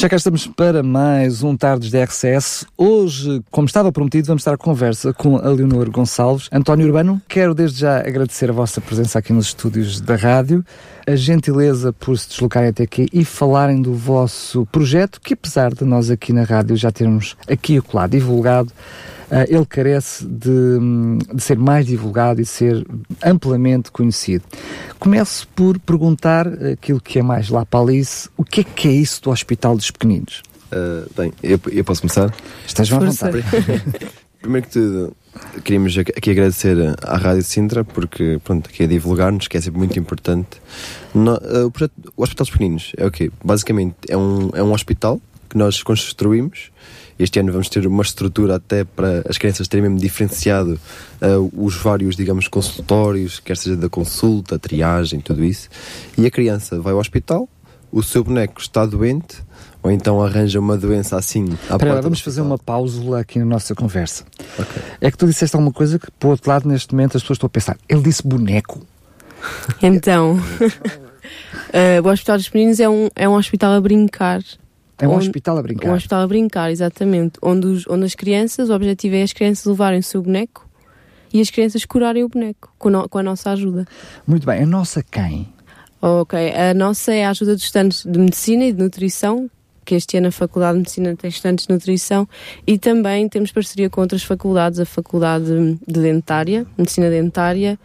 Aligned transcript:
Já 0.00 0.08
cá 0.08 0.16
estamos 0.16 0.46
para 0.46 0.82
mais 0.82 1.42
um 1.42 1.54
Tardes 1.54 1.90
da 1.90 2.02
RCS. 2.02 2.64
Hoje, 2.74 3.42
como 3.50 3.66
estava 3.66 3.92
prometido, 3.92 4.28
vamos 4.28 4.40
estar 4.40 4.54
a 4.54 4.56
conversa 4.56 5.12
com 5.12 5.36
a 5.36 5.50
Leonor 5.50 5.90
Gonçalves. 5.90 6.48
António 6.50 6.86
Urbano, 6.86 7.20
quero 7.28 7.54
desde 7.54 7.80
já 7.80 7.98
agradecer 7.98 8.48
a 8.48 8.52
vossa 8.54 8.80
presença 8.80 9.18
aqui 9.18 9.30
nos 9.30 9.48
estúdios 9.48 10.00
da 10.00 10.16
rádio, 10.16 10.64
a 11.06 11.14
gentileza 11.14 11.92
por 11.92 12.16
se 12.16 12.30
deslocarem 12.30 12.70
até 12.70 12.84
aqui 12.84 13.08
e 13.12 13.26
falarem 13.26 13.82
do 13.82 13.92
vosso 13.92 14.64
projeto, 14.72 15.20
que 15.20 15.34
apesar 15.34 15.74
de 15.74 15.84
nós 15.84 16.10
aqui 16.10 16.32
na 16.32 16.44
rádio 16.44 16.78
já 16.78 16.90
termos 16.90 17.36
aqui 17.46 17.74
e 17.74 17.82
lá 17.92 18.06
divulgado, 18.06 18.72
ele 19.48 19.66
carece 19.66 20.26
de, 20.26 20.78
de, 21.34 21.42
ser 21.42 21.58
mais 21.58 21.86
divulgado 21.86 22.40
e 22.40 22.46
ser 22.46 22.86
amplamente 23.24 23.90
conhecido. 23.90 24.44
Começo 24.98 25.46
por 25.48 25.78
perguntar 25.78 26.46
aquilo 26.72 27.00
que 27.00 27.18
é 27.18 27.22
mais 27.22 27.48
lá 27.48 27.64
para 27.64 27.80
Alice, 27.80 28.28
o 28.36 28.44
que 28.44 28.60
é 28.60 28.64
que 28.64 28.88
é 28.88 28.92
isso 28.92 29.22
do 29.22 29.30
Hospital 29.30 29.76
dos 29.76 29.90
Pequeninos? 29.90 30.42
Uh, 30.72 31.10
bem, 31.16 31.32
eu, 31.42 31.60
eu, 31.72 31.84
posso 31.84 32.00
começar? 32.00 32.32
Estás 32.66 32.92
à 32.92 32.98
vontade. 32.98 33.44
Primeiro 34.40 34.66
que 34.66 34.72
tudo, 34.72 35.16
queríamos 35.64 35.98
aqui 35.98 36.30
agradecer 36.30 36.76
à 37.02 37.16
Rádio 37.16 37.42
Sintra, 37.42 37.84
porque 37.84 38.40
pronto, 38.42 38.70
aqui 38.70 38.84
é 38.84 38.86
divulgar-nos, 38.86 39.48
que 39.48 39.56
é 39.56 39.60
sempre 39.60 39.78
muito 39.78 39.98
importante. 39.98 40.62
No, 41.12 41.34
uh, 41.34 41.66
o, 41.66 41.70
projeto, 41.70 41.92
o 42.16 42.22
Hospital 42.22 42.44
dos 42.44 42.50
Pequeninos 42.50 42.92
é 42.96 43.04
o 43.04 43.08
okay, 43.08 43.28
quê? 43.28 43.34
Basicamente 43.44 43.96
é 44.08 44.16
um, 44.16 44.50
é 44.54 44.62
um 44.62 44.72
hospital 44.72 45.20
que 45.50 45.58
nós 45.58 45.82
construímos 45.82 46.70
este 47.20 47.38
ano 47.38 47.52
vamos 47.52 47.68
ter 47.68 47.86
uma 47.86 48.02
estrutura 48.02 48.56
até 48.56 48.82
para 48.82 49.22
as 49.28 49.36
crianças 49.36 49.68
terem 49.68 49.82
mesmo 49.82 49.98
diferenciado 49.98 50.80
uh, 51.20 51.64
os 51.64 51.76
vários, 51.76 52.16
digamos, 52.16 52.48
consultórios, 52.48 53.38
quer 53.38 53.58
seja 53.58 53.76
da 53.76 53.90
consulta, 53.90 54.58
triagem, 54.58 55.20
tudo 55.20 55.44
isso. 55.44 55.68
E 56.16 56.24
a 56.24 56.30
criança 56.30 56.80
vai 56.80 56.94
ao 56.94 56.98
hospital, 56.98 57.46
o 57.92 58.02
seu 58.02 58.24
boneco 58.24 58.58
está 58.58 58.86
doente, 58.86 59.36
ou 59.82 59.90
então 59.90 60.22
arranja 60.22 60.58
uma 60.58 60.78
doença 60.78 61.18
assim. 61.18 61.44
Espera 61.70 61.92
lá, 61.92 62.00
vamos 62.00 62.22
fazer 62.22 62.40
uma 62.40 62.56
pausa 62.56 63.18
aqui 63.18 63.38
na 63.38 63.44
nossa 63.44 63.74
conversa. 63.74 64.24
Okay. 64.58 64.82
É 64.98 65.10
que 65.10 65.18
tu 65.18 65.26
disseste 65.26 65.54
alguma 65.54 65.74
coisa 65.74 65.98
que, 65.98 66.10
por 66.12 66.28
outro 66.28 66.50
lado, 66.50 66.66
neste 66.66 66.94
momento 66.94 67.18
as 67.18 67.22
pessoas 67.22 67.36
estão 67.36 67.48
a 67.48 67.50
pensar. 67.50 67.76
Ele 67.86 68.00
disse 68.00 68.26
boneco. 68.26 68.80
Então, 69.82 70.36
uh, 70.36 72.00
o 72.02 72.08
Hospital 72.08 72.38
dos 72.38 72.48
Meninos 72.48 72.80
é 72.80 72.88
um, 72.88 73.10
é 73.14 73.28
um 73.28 73.34
hospital 73.34 73.74
a 73.74 73.80
brincar. 73.80 74.40
É 75.00 75.08
um 75.08 75.12
onde, 75.12 75.26
hospital 75.26 75.58
a 75.58 75.62
brincar. 75.62 75.90
Um 75.90 75.94
hospital 75.94 76.20
a 76.20 76.26
brincar, 76.26 76.70
exatamente. 76.70 77.38
Onde, 77.42 77.66
os, 77.66 77.86
onde 77.88 78.04
as 78.04 78.14
crianças, 78.14 78.70
o 78.70 78.74
objetivo 78.74 79.16
é 79.16 79.22
as 79.22 79.32
crianças 79.32 79.64
levarem 79.64 80.00
o 80.00 80.02
seu 80.02 80.22
boneco 80.22 80.68
e 81.32 81.40
as 81.40 81.50
crianças 81.50 81.84
curarem 81.84 82.24
o 82.24 82.28
boneco 82.28 82.72
com, 82.78 82.90
no, 82.90 83.08
com 83.08 83.18
a 83.18 83.22
nossa 83.22 83.50
ajuda. 83.50 83.86
Muito 84.26 84.46
bem. 84.46 84.62
A 84.62 84.66
nossa 84.66 85.02
quem? 85.02 85.48
Ok. 86.02 86.38
A 86.54 86.74
nossa 86.74 87.12
é 87.12 87.24
a 87.24 87.30
ajuda 87.30 87.54
dos 87.54 87.64
estudantes 87.64 88.04
de 88.04 88.18
Medicina 88.18 88.64
e 88.64 88.72
de 88.72 88.82
Nutrição, 88.82 89.50
que 89.84 89.94
este 89.94 90.16
ano 90.16 90.28
a 90.28 90.32
Faculdade 90.32 90.74
de 90.74 90.78
Medicina 90.78 91.16
tem 91.16 91.28
estudantes 91.28 91.66
de 91.66 91.72
Nutrição 91.72 92.28
e 92.66 92.78
também 92.78 93.28
temos 93.28 93.52
parceria 93.52 93.90
com 93.90 94.00
outras 94.00 94.22
faculdades, 94.22 94.80
a 94.80 94.84
Faculdade 94.84 95.78
de 95.86 96.00
Dentária, 96.00 96.66
Medicina 96.76 97.10
Dentária, 97.10 97.78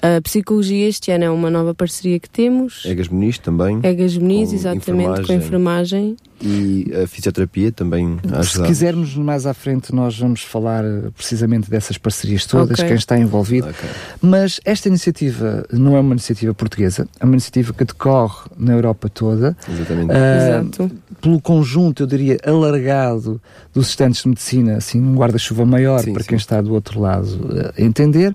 a 0.00 0.20
psicologia 0.20 0.88
este 0.88 1.10
ano 1.10 1.24
é 1.24 1.30
uma 1.30 1.50
nova 1.50 1.74
parceria 1.74 2.20
que 2.20 2.30
temos. 2.30 2.84
Egas 2.84 3.08
Muniz 3.08 3.38
também. 3.38 3.80
Egas 3.82 4.16
Muniz, 4.16 4.52
exatamente, 4.52 5.26
com 5.26 5.32
a 5.32 5.34
enfermagem. 5.34 6.16
E 6.40 6.92
a 7.02 7.06
fisioterapia 7.08 7.72
também 7.72 8.16
a 8.32 8.44
Se 8.44 8.62
quisermos 8.62 9.16
mais 9.16 9.44
à 9.44 9.52
frente, 9.52 9.92
nós 9.92 10.16
vamos 10.16 10.42
falar 10.42 10.84
precisamente 11.16 11.68
dessas 11.68 11.98
parcerias 11.98 12.46
todas, 12.46 12.78
okay. 12.78 12.86
quem 12.86 12.96
está 12.96 13.18
envolvido. 13.18 13.68
Okay. 13.68 13.90
Mas 14.22 14.60
esta 14.64 14.88
iniciativa 14.88 15.66
não 15.72 15.96
é 15.96 16.00
uma 16.00 16.12
iniciativa 16.12 16.54
portuguesa, 16.54 17.08
é 17.18 17.24
uma 17.24 17.34
iniciativa 17.34 17.72
que 17.72 17.84
decorre 17.84 18.48
na 18.56 18.74
Europa 18.74 19.08
toda. 19.08 19.56
Exatamente. 19.68 20.12
Uh, 20.12 20.14
Exato. 20.14 20.90
Pelo 21.20 21.40
conjunto, 21.40 22.04
eu 22.04 22.06
diria, 22.06 22.38
alargado 22.46 23.42
dos 23.74 23.88
estudantes 23.88 24.22
de 24.22 24.28
medicina, 24.28 24.76
assim, 24.76 25.00
um 25.00 25.16
guarda-chuva 25.16 25.66
maior 25.66 26.04
sim, 26.04 26.12
para 26.12 26.22
sim. 26.22 26.28
quem 26.28 26.38
está 26.38 26.60
do 26.60 26.72
outro 26.72 27.00
lado 27.00 27.26
uh, 27.26 27.72
entender 27.76 28.32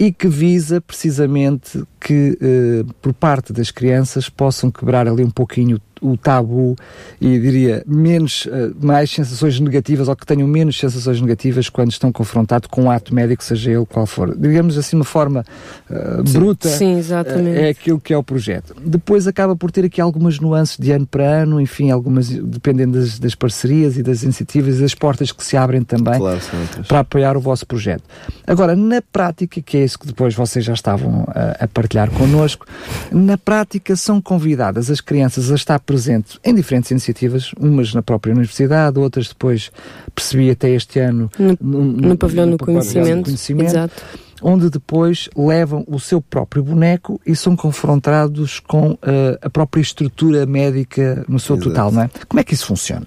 e 0.00 0.10
que 0.10 0.26
visa 0.26 0.80
precisamente 0.80 1.84
que, 2.00 2.38
eh, 2.40 2.84
por 3.02 3.12
parte 3.12 3.52
das 3.52 3.70
crianças, 3.70 4.28
possam 4.28 4.70
quebrar 4.70 5.06
ali 5.06 5.22
um 5.22 5.30
pouquinho 5.30 5.80
o 6.00 6.16
tabu 6.16 6.74
e 7.20 7.38
diria 7.38 7.84
menos, 7.86 8.46
uh, 8.46 8.74
mais 8.80 9.10
sensações 9.10 9.60
negativas 9.60 10.08
ou 10.08 10.16
que 10.16 10.24
tenham 10.24 10.48
menos 10.48 10.78
sensações 10.78 11.20
negativas 11.20 11.68
quando 11.68 11.90
estão 11.90 12.10
confrontados 12.10 12.68
com 12.68 12.84
um 12.84 12.90
ato 12.90 13.14
médico, 13.14 13.44
seja 13.44 13.70
ele 13.70 13.84
qual 13.84 14.06
for. 14.06 14.34
Digamos 14.36 14.78
assim, 14.78 14.96
uma 14.96 15.04
forma 15.04 15.44
uh, 15.90 16.22
bruta. 16.32 16.68
Sim, 16.68 16.96
exatamente. 16.96 17.58
Uh, 17.58 17.64
é 17.64 17.68
aquilo 17.68 18.00
que 18.00 18.14
é 18.14 18.16
o 18.16 18.22
projeto. 18.22 18.74
Depois 18.82 19.26
acaba 19.26 19.54
por 19.54 19.70
ter 19.70 19.84
aqui 19.84 20.00
algumas 20.00 20.40
nuances 20.40 20.78
de 20.78 20.90
ano 20.90 21.06
para 21.06 21.24
ano, 21.24 21.60
enfim, 21.60 21.90
algumas 21.90 22.28
dependendo 22.28 22.98
das, 22.98 23.18
das 23.18 23.34
parcerias 23.34 23.96
e 23.98 24.02
das 24.02 24.22
iniciativas 24.22 24.78
e 24.78 24.80
das 24.80 24.94
portas 24.94 25.30
que 25.32 25.44
se 25.44 25.56
abrem 25.56 25.82
também 25.82 26.18
claro, 26.18 26.40
para 26.88 27.00
apoiar 27.00 27.36
o 27.36 27.40
vosso 27.40 27.66
projeto. 27.66 28.04
Agora, 28.46 28.74
na 28.74 29.02
prática, 29.02 29.60
que 29.60 29.76
é 29.76 29.84
isso 29.84 29.98
que 29.98 30.06
depois 30.06 30.34
vocês 30.34 30.64
já 30.64 30.72
estavam 30.72 31.24
a, 31.28 31.64
a 31.64 31.68
partilhar 31.90 32.10
connosco, 32.10 32.66
na 33.10 33.36
prática 33.36 33.96
são 33.96 34.20
convidadas 34.20 34.90
as 34.90 35.00
crianças 35.00 35.50
a 35.50 35.56
estar 35.56 35.80
presente 35.80 36.38
em 36.44 36.54
diferentes 36.54 36.90
iniciativas, 36.90 37.52
umas 37.58 37.92
na 37.92 38.02
própria 38.02 38.32
universidade, 38.32 38.98
outras 38.98 39.28
depois 39.28 39.72
percebi 40.14 40.50
até 40.50 40.70
este 40.70 41.00
ano 41.00 41.30
no, 41.36 41.58
no, 41.60 41.84
no, 41.84 42.08
no 42.08 42.16
pavilhão 42.16 42.48
do 42.48 42.58
conhecimento, 42.58 43.24
conhecimento 43.24 43.70
Exato. 43.70 44.02
onde 44.40 44.70
depois 44.70 45.28
levam 45.36 45.84
o 45.88 45.98
seu 45.98 46.20
próprio 46.20 46.62
boneco 46.62 47.20
e 47.26 47.34
são 47.34 47.56
confrontados 47.56 48.60
com 48.60 48.92
uh, 48.92 48.98
a 49.42 49.50
própria 49.50 49.80
estrutura 49.80 50.46
médica 50.46 51.24
no 51.28 51.40
seu 51.40 51.56
Exato. 51.56 51.70
total, 51.70 51.90
não 51.92 52.02
é? 52.02 52.10
Como 52.28 52.38
é 52.38 52.44
que 52.44 52.54
isso 52.54 52.66
funciona? 52.66 53.06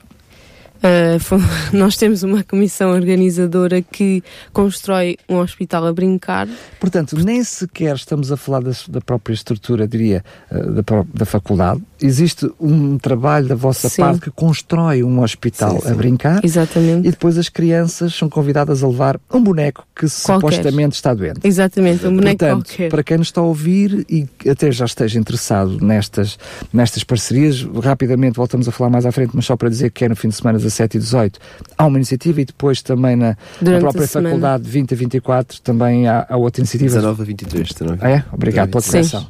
Uh, 0.84 1.40
nós 1.76 1.96
temos 1.96 2.24
uma 2.24 2.44
comissão 2.44 2.92
organizadora 2.92 3.82
que 3.82 4.22
constrói 4.52 5.18
um 5.30 5.38
hospital 5.38 5.88
a 5.88 5.94
brincar. 5.94 6.48
Portanto, 6.78 7.16
nem 7.24 7.42
sequer 7.44 7.96
estamos 7.96 8.32
a 8.34 8.38
falar 8.38 8.62
das, 8.62 8.86
da 8.90 9.00
própria 9.00 9.34
estrutura, 9.34 9.88
diria, 9.88 10.24
uh, 10.52 10.74
da, 10.74 10.84
da 11.14 11.26
faculdade. 11.26 11.82
Existe 12.06 12.50
um 12.60 12.98
trabalho 12.98 13.48
da 13.48 13.56
vossa 13.56 13.88
sim. 13.90 14.02
parte 14.02 14.22
que 14.22 14.32
constrói 14.32 15.04
um 15.04 15.22
hospital 15.22 15.80
sim, 15.80 15.88
sim. 15.88 15.92
a 15.92 15.96
brincar. 15.96 16.44
Exatamente. 16.44 17.08
E 17.08 17.12
depois 17.12 17.38
as 17.38 17.50
crianças 17.50 18.14
são 18.14 18.30
convidadas 18.30 18.84
a 18.84 18.88
levar 18.88 19.20
um 19.32 19.42
boneco 19.42 19.88
que 19.96 20.08
qualquer. 20.08 20.56
supostamente 20.56 20.96
está 20.96 21.14
doente. 21.14 21.40
Exatamente, 21.44 22.06
um 22.06 22.16
boneco 22.16 22.38
Portanto, 22.38 22.68
qualquer. 22.68 22.90
para 22.90 23.04
quem 23.04 23.18
nos 23.18 23.28
está 23.28 23.42
a 23.42 23.44
ouvir 23.44 24.06
e 24.10 24.28
até 24.50 24.72
já 24.72 24.86
esteja 24.86 25.20
interessado 25.20 25.80
nestas, 25.80 26.38
nestas 26.74 27.04
parcerias, 27.04 27.62
rapidamente 27.82 28.36
voltamos 28.36 28.68
a 28.68 28.72
falar 28.72 28.90
mais 28.90 29.06
à 29.06 29.12
frente, 29.12 29.32
mas 29.34 29.46
só 29.46 29.56
para 29.56 29.70
dizer 29.70 29.92
que 29.92 30.04
é 30.04 30.10
no 30.10 30.16
fim 30.16 30.30
de 30.30 30.36
semana 30.36 30.58
17 30.58 30.98
e 30.98 31.00
18 31.00 31.40
há 31.78 31.86
uma 31.86 31.98
iniciativa 31.98 32.42
e 32.42 32.46
depois 32.46 32.82
também 32.82 33.16
na, 33.16 33.38
na 33.62 33.80
própria 33.80 34.08
faculdade 34.08 34.68
20 34.68 34.94
a 34.94 34.98
24 34.98 35.62
também 35.62 36.08
há, 36.08 36.26
há 36.28 36.38
outra 36.38 36.62
iniciativa. 36.62 36.96
19 36.96 37.22
a 37.22 37.26
23, 37.26 37.70
19. 37.70 38.00
Ah, 38.02 38.10
é? 38.10 38.24
Obrigado 38.32 38.70
pela 38.70 38.84
correção. 38.84 39.28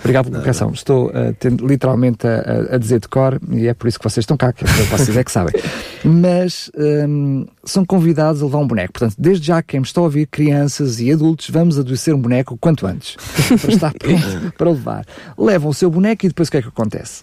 Obrigado 0.00 0.30
pela 0.30 0.40
correção. 0.40 0.70
Estou 0.72 1.08
uh, 1.08 1.34
tendo, 1.38 1.66
literalmente 1.66 2.07
a, 2.26 2.74
a, 2.74 2.78
dizer 2.78 3.00
de 3.00 3.08
cor 3.08 3.40
e 3.50 3.66
é 3.66 3.74
por 3.74 3.88
isso 3.88 3.98
que 3.98 4.04
vocês 4.04 4.22
estão 4.22 4.36
cá, 4.36 4.52
que 4.52 4.64
é 4.64 4.66
vocês 4.84 5.16
é 5.16 5.24
que 5.24 5.32
sabem. 5.32 5.54
Mas 6.04 6.70
um, 6.76 7.46
são 7.64 7.84
convidados 7.84 8.42
a 8.42 8.44
levar 8.46 8.58
um 8.58 8.66
boneco. 8.66 8.92
Portanto, 8.94 9.16
desde 9.18 9.46
já 9.46 9.62
quem 9.62 9.80
me 9.80 9.86
está 9.86 10.00
a 10.00 10.04
ouvir, 10.04 10.26
crianças 10.26 11.00
e 11.00 11.12
adultos, 11.12 11.50
vamos 11.50 11.78
adoecer 11.78 12.14
um 12.14 12.20
boneco 12.20 12.56
quanto 12.58 12.86
antes 12.86 13.16
para 13.60 13.72
estar 13.72 13.92
pronto 13.92 14.52
para 14.56 14.70
levar. 14.70 15.04
Levam 15.36 15.70
o 15.70 15.74
seu 15.74 15.90
boneco 15.90 16.26
e 16.26 16.28
depois 16.28 16.48
o 16.48 16.50
que 16.50 16.56
é 16.58 16.62
que 16.62 16.68
acontece? 16.68 17.22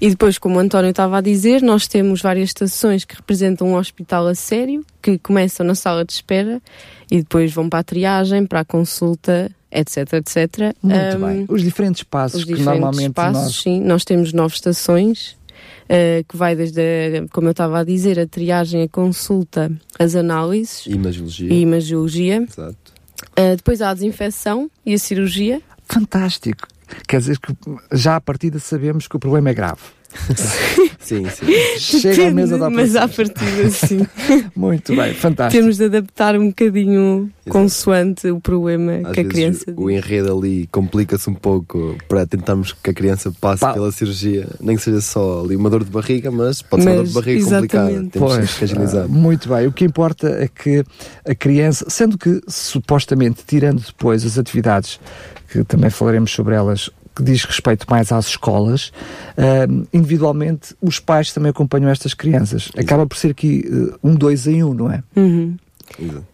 E 0.00 0.08
depois, 0.08 0.38
como 0.38 0.56
o 0.56 0.58
António 0.58 0.90
estava 0.90 1.18
a 1.18 1.20
dizer, 1.20 1.60
nós 1.60 1.86
temos 1.86 2.22
várias 2.22 2.48
estações 2.48 3.04
que 3.04 3.16
representam 3.16 3.68
um 3.68 3.76
hospital 3.76 4.26
a 4.28 4.34
sério, 4.34 4.82
que 5.02 5.18
começam 5.18 5.64
na 5.64 5.74
sala 5.74 6.06
de 6.06 6.12
espera 6.14 6.60
e 7.10 7.18
depois 7.18 7.52
vão 7.52 7.68
para 7.68 7.80
a 7.80 7.84
triagem, 7.84 8.46
para 8.46 8.60
a 8.60 8.64
consulta, 8.64 9.50
etc, 9.70 10.14
etc. 10.14 10.74
Muito 10.82 11.16
um, 11.16 11.26
bem. 11.26 11.46
Os 11.48 11.62
diferentes 11.62 12.02
passos 12.02 12.40
os 12.40 12.44
que 12.44 12.54
diferentes 12.54 12.80
normalmente 12.80 13.12
passos, 13.12 13.42
nós... 13.42 13.62
Sim, 13.62 13.80
nós 13.80 14.04
temos 14.04 14.32
nove 14.32 14.54
estações, 14.54 15.36
uh, 15.84 16.24
que 16.28 16.36
vai 16.36 16.56
desde, 16.56 16.80
a, 16.80 17.28
como 17.32 17.48
eu 17.48 17.52
estava 17.52 17.80
a 17.80 17.84
dizer, 17.84 18.18
a 18.18 18.26
triagem, 18.26 18.82
a 18.82 18.88
consulta, 18.88 19.70
as 19.98 20.14
análises... 20.14 20.86
Imagiologia. 20.86 21.52
E 21.52 21.60
imagiologia. 21.60 22.36
Exato. 22.42 22.76
Uh, 23.38 23.56
depois 23.56 23.80
há 23.80 23.90
a 23.90 23.94
desinfecção 23.94 24.70
e 24.84 24.94
a 24.94 24.98
cirurgia. 24.98 25.60
Fantástico. 25.84 26.66
Quer 27.06 27.20
dizer 27.20 27.38
que 27.38 27.54
já 27.92 28.16
à 28.16 28.20
partida 28.20 28.58
sabemos 28.58 29.06
que 29.06 29.16
o 29.16 29.18
problema 29.18 29.50
é 29.50 29.54
grave. 29.54 29.80
Sim, 31.00 31.24
sim. 31.28 31.46
Chega 31.78 32.28
à 32.28 32.30
mesa 32.30 32.58
da 32.58 32.68
Mas 32.70 32.94
à 32.96 33.08
partida, 33.08 33.70
sim. 33.70 34.06
Muito 34.54 34.94
bem, 34.94 35.14
fantástico. 35.14 35.60
Temos 35.60 35.76
de 35.76 35.84
adaptar 35.84 36.36
um 36.36 36.48
bocadinho 36.48 37.30
consoante 37.48 38.28
o 38.30 38.40
problema 38.40 39.00
Às 39.08 39.12
que 39.14 39.20
a 39.20 39.24
criança 39.24 39.64
o 39.76 39.90
enredo 39.90 40.36
ali 40.36 40.68
complica-se 40.70 41.28
um 41.28 41.34
pouco 41.34 41.96
para 42.08 42.26
tentarmos 42.26 42.72
que 42.72 42.90
a 42.90 42.94
criança 42.94 43.32
passe 43.40 43.60
Pá. 43.60 43.72
pela 43.72 43.90
cirurgia, 43.90 44.46
nem 44.60 44.76
que 44.76 44.82
seja 44.82 45.00
só 45.00 45.42
ali 45.44 45.56
uma 45.56 45.68
dor 45.70 45.82
de 45.84 45.90
barriga, 45.90 46.30
mas 46.30 46.62
pode 46.62 46.82
ser 46.82 46.88
uma 46.90 46.96
dor 46.96 47.06
de 47.06 47.14
Mas, 47.14 47.24
barriga 47.24 47.44
complicada. 47.44 47.84
exatamente. 47.90 48.12
Temos 48.12 48.34
Pois, 48.36 48.54
que 48.54 48.64
agilizar. 48.64 49.04
ah, 49.04 49.08
muito 49.08 49.48
bem. 49.48 49.66
O 49.66 49.72
que 49.72 49.84
importa 49.84 50.28
é 50.28 50.48
que 50.48 50.84
a 51.26 51.34
criança, 51.34 51.86
sendo 51.88 52.16
que 52.16 52.40
supostamente, 52.46 53.40
tirando 53.46 53.80
depois 53.84 54.24
as 54.24 54.38
atividades, 54.38 55.00
que 55.50 55.64
também 55.64 55.90
falaremos 55.90 56.30
sobre 56.30 56.54
elas, 56.54 56.88
que 57.14 57.22
diz 57.22 57.44
respeito 57.44 57.86
mais 57.90 58.12
às 58.12 58.26
escolas, 58.28 58.92
ah, 59.36 59.66
individualmente 59.92 60.74
os 60.80 60.98
pais 60.98 61.32
também 61.32 61.50
acompanham 61.50 61.90
estas 61.90 62.14
crianças. 62.14 62.70
Acaba 62.76 63.06
por 63.06 63.16
ser 63.16 63.30
aqui 63.32 63.64
ah, 63.70 63.98
um 64.02 64.14
dois 64.14 64.46
em 64.46 64.62
um, 64.62 64.74
não 64.74 64.90
é? 64.92 65.02
Uhum. 65.16 65.56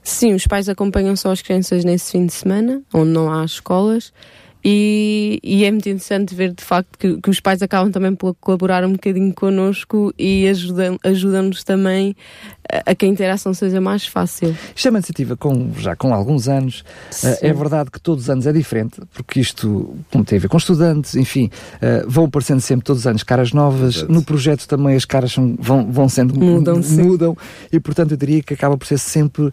Sim, 0.02 0.34
os 0.34 0.46
pais 0.46 0.68
acompanham 0.68 1.16
só 1.16 1.32
as 1.32 1.40
crianças 1.40 1.84
nesse 1.84 2.12
fim 2.12 2.26
de 2.26 2.32
semana, 2.32 2.82
onde 2.92 3.10
não 3.10 3.32
há 3.32 3.44
escolas, 3.44 4.12
e, 4.68 5.38
e 5.44 5.64
é 5.64 5.70
muito 5.70 5.88
interessante 5.88 6.34
ver 6.34 6.52
de 6.52 6.64
facto 6.64 6.98
que, 6.98 7.20
que 7.20 7.30
os 7.30 7.38
pais 7.38 7.62
acabam 7.62 7.90
também 7.92 8.14
por 8.14 8.34
colaborar 8.34 8.84
um 8.84 8.92
bocadinho 8.92 9.32
connosco 9.32 10.12
e 10.18 10.48
ajudam- 10.48 10.98
ajudam-nos 11.04 11.62
também 11.62 12.16
a, 12.86 12.94
que 12.94 13.04
a 13.06 13.08
interação 13.08 13.52
seja 13.54 13.80
mais 13.80 14.06
fácil. 14.06 14.56
Isto 14.74 14.88
é 14.88 14.90
uma 14.90 14.98
iniciativa 14.98 15.36
com, 15.36 15.70
já 15.78 15.94
com 15.96 16.12
alguns 16.14 16.48
anos. 16.48 16.80
Uh, 17.22 17.36
é 17.42 17.52
verdade 17.52 17.90
que 17.90 18.00
todos 18.00 18.24
os 18.24 18.30
anos 18.30 18.46
é 18.46 18.52
diferente, 18.52 19.00
porque 19.14 19.40
isto 19.40 19.94
como 20.10 20.24
tem 20.24 20.38
a 20.38 20.40
ver 20.40 20.48
com 20.48 20.56
estudantes, 20.56 21.14
enfim, 21.14 21.50
uh, 21.76 22.08
vão 22.08 22.24
aparecendo 22.24 22.60
sempre 22.60 22.84
todos 22.84 23.02
os 23.02 23.06
anos 23.06 23.22
caras 23.22 23.52
novas. 23.52 23.96
Exato. 23.96 24.12
No 24.12 24.22
projeto 24.22 24.66
também 24.66 24.94
as 24.96 25.04
caras 25.04 25.32
são- 25.32 25.56
vão, 25.58 25.90
vão 25.90 26.08
sendo 26.08 26.38
Mudam, 26.38 26.82
sim. 26.82 27.02
mudam 27.02 27.36
e 27.72 27.78
portanto 27.80 28.12
eu 28.12 28.16
diria 28.16 28.42
que 28.42 28.54
acaba 28.54 28.76
por 28.76 28.86
ser 28.86 28.98
sempre 28.98 29.44
uh, 29.44 29.52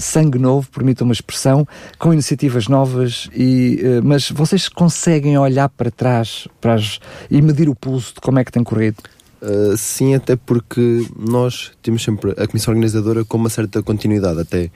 sangue 0.00 0.38
novo, 0.38 0.68
permita 0.70 1.04
uma 1.04 1.12
expressão, 1.12 1.66
com 1.98 2.12
iniciativas 2.12 2.68
novas 2.68 3.28
e 3.34 3.80
uh, 3.82 4.00
mas 4.04 4.30
vocês 4.30 4.68
conseguem 4.68 5.36
olhar 5.38 5.68
para 5.68 5.90
trás 5.90 6.46
para 6.60 6.74
as- 6.74 6.98
e 7.30 7.40
medir 7.42 7.68
o 7.68 7.74
pulso 7.74 8.14
de 8.14 8.20
como 8.20 8.38
é 8.38 8.44
que 8.44 8.52
tem 8.52 8.62
corrido. 8.64 8.96
Uh, 9.42 9.76
sim, 9.76 10.14
até 10.14 10.36
porque 10.36 11.04
nós 11.18 11.72
temos 11.82 12.02
sempre 12.04 12.30
a 12.38 12.46
comissão 12.46 12.72
organizadora 12.72 13.24
com 13.24 13.36
uma 13.36 13.48
certa 13.50 13.82
continuidade, 13.82 14.38
até 14.40 14.70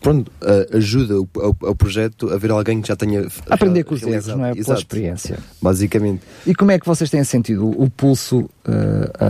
pronto, 0.00 0.28
uh, 0.42 0.76
ajuda 0.76 1.20
o, 1.20 1.28
ao, 1.36 1.56
ao 1.68 1.74
projeto 1.76 2.28
a 2.32 2.36
ver 2.36 2.50
alguém 2.50 2.80
que 2.82 2.88
já 2.88 2.96
tenha 2.96 3.28
Aprender 3.48 3.84
com 3.84 3.94
os 3.94 4.02
erros, 4.02 4.26
não 4.26 4.44
é? 4.46 4.50
Pela 4.50 4.58
Exato, 4.60 4.80
experiência. 4.80 5.38
basicamente. 5.60 6.22
E 6.44 6.52
como 6.52 6.72
é 6.72 6.78
que 6.80 6.86
vocês 6.86 7.08
têm 7.10 7.22
sentido 7.22 7.68
o, 7.68 7.88
pulso 7.88 8.40
uh, 8.40 8.50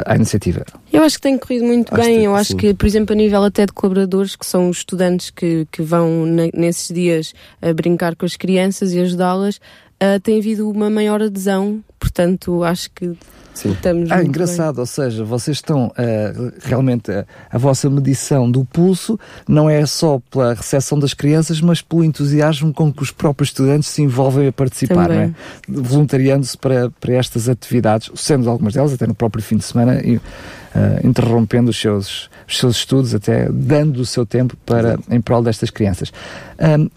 à 0.06 0.12
à 0.12 0.16
iniciativa? 0.16 0.64
Eu 0.90 1.02
acho 1.02 1.16
que 1.16 1.22
tem 1.22 1.36
corrido 1.36 1.66
muito 1.66 1.92
Acho 1.94 2.02
bem. 2.04 2.20
que- 2.20 2.24
Eu 2.24 2.34
acho 2.34 2.50
sim. 2.52 2.56
que, 2.56 2.72
por 2.72 2.86
exemplo, 2.86 3.12
a 3.12 3.16
nível 3.16 3.44
até 3.44 3.66
de 3.66 3.72
colaboradores, 3.72 4.34
que 4.36 4.46
são 4.46 4.70
os 4.70 4.78
estudantes 4.78 5.28
que, 5.30 5.66
que 5.70 5.82
vão 5.82 6.24
ne- 6.24 6.50
nesses 6.54 6.88
dias 6.94 7.34
a 7.60 7.74
brincar 7.74 8.16
com 8.16 8.24
as 8.24 8.36
crianças 8.36 8.94
e 8.94 9.00
ajudá-las, 9.00 9.60
ah, 10.00 10.18
tem 10.22 10.38
havido 10.38 10.68
uma 10.70 10.88
maior 10.88 11.20
adesão. 11.20 11.84
Portanto, 12.02 12.64
acho 12.64 12.90
que 12.90 13.16
Sim. 13.54 13.70
estamos. 13.70 14.10
Ah, 14.10 14.16
muito 14.16 14.28
engraçado, 14.30 14.78
ou 14.80 14.86
seja, 14.86 15.22
vocês 15.22 15.58
estão 15.58 15.92
ah, 15.96 16.52
realmente 16.64 17.12
a, 17.12 17.24
a 17.48 17.56
vossa 17.58 17.88
medição 17.88 18.50
do 18.50 18.64
pulso 18.64 19.16
não 19.48 19.70
é 19.70 19.86
só 19.86 20.20
pela 20.28 20.52
recepção 20.52 20.98
das 20.98 21.14
crianças, 21.14 21.60
mas 21.60 21.80
pelo 21.80 22.02
entusiasmo 22.02 22.74
com 22.74 22.92
que 22.92 23.04
os 23.04 23.12
próprios 23.12 23.50
estudantes 23.50 23.88
se 23.88 24.02
envolvem 24.02 24.48
a 24.48 24.52
participar, 24.52 25.08
não 25.10 25.14
é? 25.14 25.30
Voluntariando-se 25.68 26.58
para, 26.58 26.90
para 26.90 27.14
estas 27.14 27.48
atividades, 27.48 28.10
sendo 28.16 28.50
algumas 28.50 28.74
delas 28.74 28.92
até 28.92 29.06
no 29.06 29.14
próprio 29.14 29.44
fim 29.44 29.56
de 29.56 29.64
semana 29.64 30.00
e 30.04 30.20
ah, 30.74 30.98
interrompendo 31.04 31.70
os 31.70 31.80
seus, 31.80 32.28
os 32.48 32.58
seus 32.58 32.78
estudos, 32.78 33.14
até 33.14 33.48
dando 33.48 33.98
o 33.98 34.04
seu 34.06 34.26
tempo 34.26 34.56
para 34.66 34.98
em 35.08 35.20
prol 35.20 35.40
destas 35.40 35.70
crianças. 35.70 36.12
Ahm, 36.58 36.88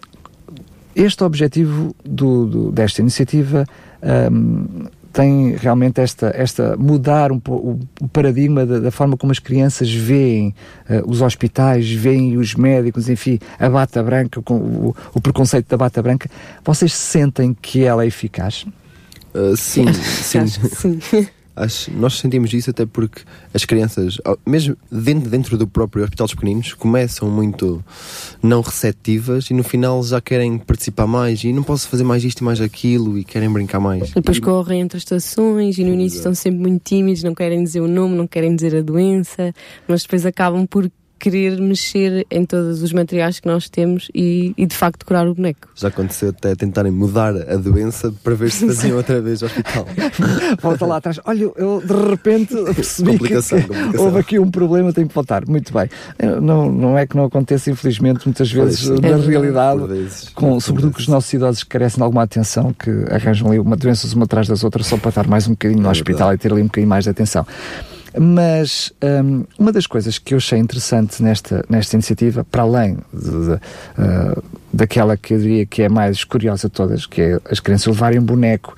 este 0.95 1.23
objetivo 1.23 1.95
do, 2.03 2.45
do- 2.47 2.71
desta 2.71 3.01
iniciativa 3.01 3.67
ahm, 4.01 4.87
tem 5.15 5.55
realmente 5.55 6.01
esta, 6.01 6.29
esta 6.35 6.75
mudar 6.75 7.31
um 7.31 7.39
o, 7.47 7.79
o 8.01 8.07
paradigma 8.09 8.65
da, 8.65 8.79
da 8.79 8.91
forma 8.91 9.15
como 9.15 9.31
as 9.31 9.39
crianças 9.39 9.91
veem 9.93 10.53
eh, 10.89 11.01
os 11.05 11.21
hospitais, 11.21 11.89
veem 11.89 12.35
os 12.35 12.53
médicos, 12.53 13.07
enfim, 13.07 13.39
a 13.57 13.69
bata 13.69 14.03
branca, 14.03 14.41
com 14.41 14.55
o, 14.55 14.95
o 15.13 15.21
preconceito 15.21 15.69
da 15.69 15.77
bata 15.77 16.03
branca. 16.03 16.29
Vocês 16.65 16.93
sentem 16.93 17.55
que 17.59 17.85
ela 17.85 18.03
é 18.03 18.07
eficaz? 18.07 18.65
Uh, 19.33 19.55
sim, 19.55 19.85
sim. 19.93 20.47
Sim. 20.47 21.27
Acho, 21.55 21.89
nós 21.91 22.15
sentimos 22.19 22.51
isso 22.53 22.69
até 22.69 22.85
porque 22.85 23.21
as 23.53 23.63
crianças, 23.63 24.17
mesmo 24.45 24.75
dentro, 24.91 25.29
dentro 25.29 25.57
do 25.57 25.65
próprio 25.67 26.03
Hospital 26.03 26.27
dos 26.27 26.33
Pequeninos, 26.35 26.73
começam 26.73 27.29
muito 27.29 27.83
não 28.43 28.61
receptivas 28.61 29.49
e 29.49 29.53
no 29.53 29.63
final 29.63 30.03
já 30.03 30.19
querem 30.19 30.57
participar 30.57 31.07
mais 31.07 31.43
e 31.43 31.53
não 31.53 31.63
posso 31.63 31.87
fazer 31.87 32.03
mais 32.03 32.23
isto 32.23 32.39
e 32.39 32.43
mais 32.43 32.59
aquilo 32.59 33.17
e 33.17 33.23
querem 33.23 33.49
brincar 33.49 33.79
mais. 33.79 34.11
Depois 34.11 34.37
E- 34.37 34.41
correm 34.41 34.81
entre 34.81 34.97
as 34.97 35.03
estações 35.03 35.77
e 35.77 35.83
no 35.83 35.93
início 35.93 36.17
estão 36.17 36.35
sempre 36.35 36.59
muito 36.59 36.81
tímidos, 36.83 37.23
não 37.23 37.33
querem 37.33 37.63
dizer 37.63 37.79
o 37.81 37.87
nome, 37.87 38.15
não 38.15 38.27
querem 38.27 38.53
dizer 38.55 38.75
a 38.75 38.81
doença, 38.81 39.53
mas 39.87 40.01
depois 40.03 40.25
acabam 40.25 40.65
por 40.67 40.91
querer 41.19 41.59
mexer 41.59 42.25
em 42.29 42.45
todos 42.45 42.81
os 42.81 42.91
materiais 42.93 43.39
que 43.39 43.47
nós 43.47 43.69
temos 43.69 44.09
e, 44.13 44.53
e 44.57 44.65
de 44.65 44.75
facto 44.75 44.99
decorar 44.99 45.27
o 45.27 45.33
boneco. 45.35 45.69
Já 45.75 45.87
aconteceu 45.87 46.29
até 46.29 46.55
tentarem 46.55 46.91
mudar 46.91 47.35
a 47.35 47.55
doença 47.55 48.13
para 48.23 48.35
ver 48.35 48.51
se 48.51 48.65
faziam 48.67 48.97
outra 48.97 49.21
vez 49.21 49.41
ao 49.41 49.47
hospital. 49.47 49.87
Volta 50.61 50.85
lá 50.85 50.97
atrás. 50.97 51.19
Olha, 51.25 51.51
eu 51.55 51.81
de 51.85 52.09
repente 52.09 52.53
percebi 52.75 53.11
que, 53.11 53.17
Complicação, 53.17 53.61
que 53.61 53.67
complicação. 53.67 54.05
houve 54.05 54.19
aqui 54.19 54.39
um 54.39 54.51
problema, 54.51 54.93
tenho 54.93 55.07
que 55.07 55.13
voltar. 55.15 55.45
Muito 55.47 55.73
bem. 55.73 55.89
Não, 56.41 56.71
não 56.71 56.97
é 56.97 57.05
que 57.07 57.15
não 57.15 57.25
aconteça, 57.25 57.69
infelizmente, 57.71 58.25
muitas 58.25 58.51
vezes, 58.51 58.87
na 58.89 58.95
é 58.95 58.99
verdade. 58.99 59.27
realidade, 59.27 59.87
vezes. 59.87 60.29
com, 60.29 60.59
sobretudo 60.59 60.93
que 60.93 61.01
os 61.01 61.07
nossos 61.07 61.31
idosos 61.33 61.63
que 61.63 61.69
carecem 61.69 61.97
de 61.97 62.03
alguma 62.03 62.23
atenção, 62.23 62.73
que 62.73 62.89
arranjam 63.09 63.47
ali 63.49 63.59
uma 63.59 63.75
doenças 63.75 64.13
uma 64.13 64.25
atrás 64.25 64.47
das 64.47 64.63
outras 64.63 64.87
só 64.87 64.97
para 64.97 65.09
estar 65.09 65.27
mais 65.27 65.47
um 65.47 65.51
bocadinho 65.51 65.81
no 65.81 65.87
É 65.87 65.91
hospital 65.91 66.33
e 66.33 66.37
ter 66.37 66.51
ali 66.51 66.61
um 66.61 66.65
bocadinho 66.65 66.89
mais 66.89 67.03
de 67.03 67.09
atenção. 67.09 67.45
Mas 68.19 68.93
hum, 69.23 69.43
uma 69.59 69.71
das 69.71 69.85
coisas 69.87 70.17
que 70.17 70.33
eu 70.33 70.37
achei 70.37 70.57
interessante 70.59 71.21
nesta, 71.21 71.63
nesta 71.69 71.95
iniciativa, 71.95 72.43
para 72.43 72.63
além 72.63 72.97
de- 73.13 73.29
de, 73.45 73.59
ah, 73.97 74.41
daquela 74.71 75.15
que 75.17 75.33
eu 75.33 75.39
diria 75.39 75.65
que 75.65 75.81
é 75.83 75.89
mais 75.89 76.23
curiosa 76.23 76.67
de 76.67 76.73
todas, 76.73 77.05
que 77.05 77.21
é 77.21 77.39
as 77.49 77.59
crianças 77.59 77.87
levarem 77.87 78.19
um 78.19 78.23
boneco 78.23 78.75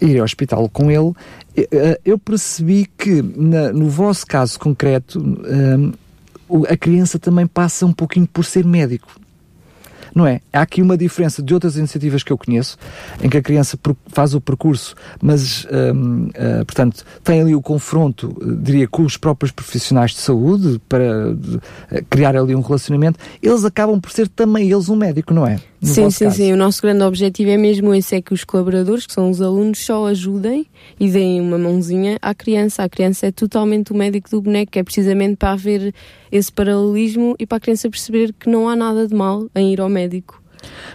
e 0.00 0.06
ir 0.06 0.18
ao 0.18 0.24
hospital 0.24 0.68
com 0.68 0.90
ele, 0.90 1.12
eh, 1.56 2.00
eu 2.04 2.18
percebi 2.18 2.86
que 2.98 3.22
na- 3.22 3.72
no 3.72 3.88
vosso 3.88 4.26
caso 4.26 4.58
concreto 4.58 5.18
o- 6.48 6.64
a 6.68 6.76
criança 6.76 7.18
também 7.18 7.46
passa 7.46 7.84
um 7.86 7.92
pouquinho 7.92 8.26
por 8.26 8.44
ser 8.44 8.64
médico. 8.64 9.08
Não 10.14 10.26
é? 10.26 10.40
Há 10.52 10.62
aqui 10.62 10.80
uma 10.80 10.96
diferença 10.96 11.42
de 11.42 11.52
outras 11.52 11.76
iniciativas 11.76 12.22
que 12.22 12.32
eu 12.32 12.38
conheço, 12.38 12.78
em 13.22 13.28
que 13.28 13.36
a 13.36 13.42
criança 13.42 13.78
faz 14.08 14.34
o 14.34 14.40
percurso, 14.40 14.94
mas, 15.20 15.66
hum, 15.94 16.28
ah, 16.36 16.64
portanto, 16.64 17.04
tem 17.22 17.40
ali 17.40 17.54
o 17.54 17.62
confronto, 17.62 18.36
eh, 18.40 18.44
diria, 18.62 18.88
com 18.88 19.02
os 19.02 19.16
próprios 19.16 19.50
profissionais 19.50 20.12
de 20.12 20.18
saúde 20.18 20.80
para 20.88 21.34
eh, 21.90 22.04
criar 22.08 22.36
ali 22.36 22.54
um 22.54 22.60
relacionamento. 22.60 23.18
Eles 23.42 23.64
acabam 23.64 24.00
por 24.00 24.10
ser 24.10 24.28
também 24.28 24.70
eles 24.70 24.88
um 24.88 24.96
médico, 24.96 25.34
não 25.34 25.46
é? 25.46 25.58
No 25.84 25.92
sim, 25.92 26.02
vosso 26.04 26.18
sim, 26.18 26.24
caso. 26.24 26.36
sim. 26.36 26.52
O 26.52 26.56
nosso 26.56 26.80
grande 26.80 27.04
objetivo 27.04 27.50
é 27.50 27.58
mesmo 27.58 27.94
esse: 27.94 28.16
é 28.16 28.22
que 28.22 28.32
os 28.32 28.42
colaboradores, 28.42 29.06
que 29.06 29.12
são 29.12 29.28
os 29.28 29.42
alunos, 29.42 29.84
só 29.84 30.06
ajudem 30.06 30.66
e 30.98 31.10
deem 31.10 31.42
uma 31.42 31.58
mãozinha 31.58 32.18
à 32.22 32.34
criança. 32.34 32.82
A 32.82 32.88
criança 32.88 33.26
é 33.26 33.32
totalmente 33.32 33.92
o 33.92 33.94
médico 33.94 34.30
do 34.30 34.40
boneco, 34.40 34.78
é 34.78 34.82
precisamente 34.82 35.36
para 35.36 35.52
haver 35.52 35.94
esse 36.32 36.50
paralelismo 36.50 37.36
e 37.38 37.46
para 37.46 37.58
a 37.58 37.60
criança 37.60 37.90
perceber 37.90 38.32
que 38.32 38.48
não 38.48 38.66
há 38.66 38.74
nada 38.74 39.06
de 39.06 39.14
mal 39.14 39.46
em 39.54 39.72
ir 39.74 39.80
ao 39.80 39.90
médico. 39.90 40.42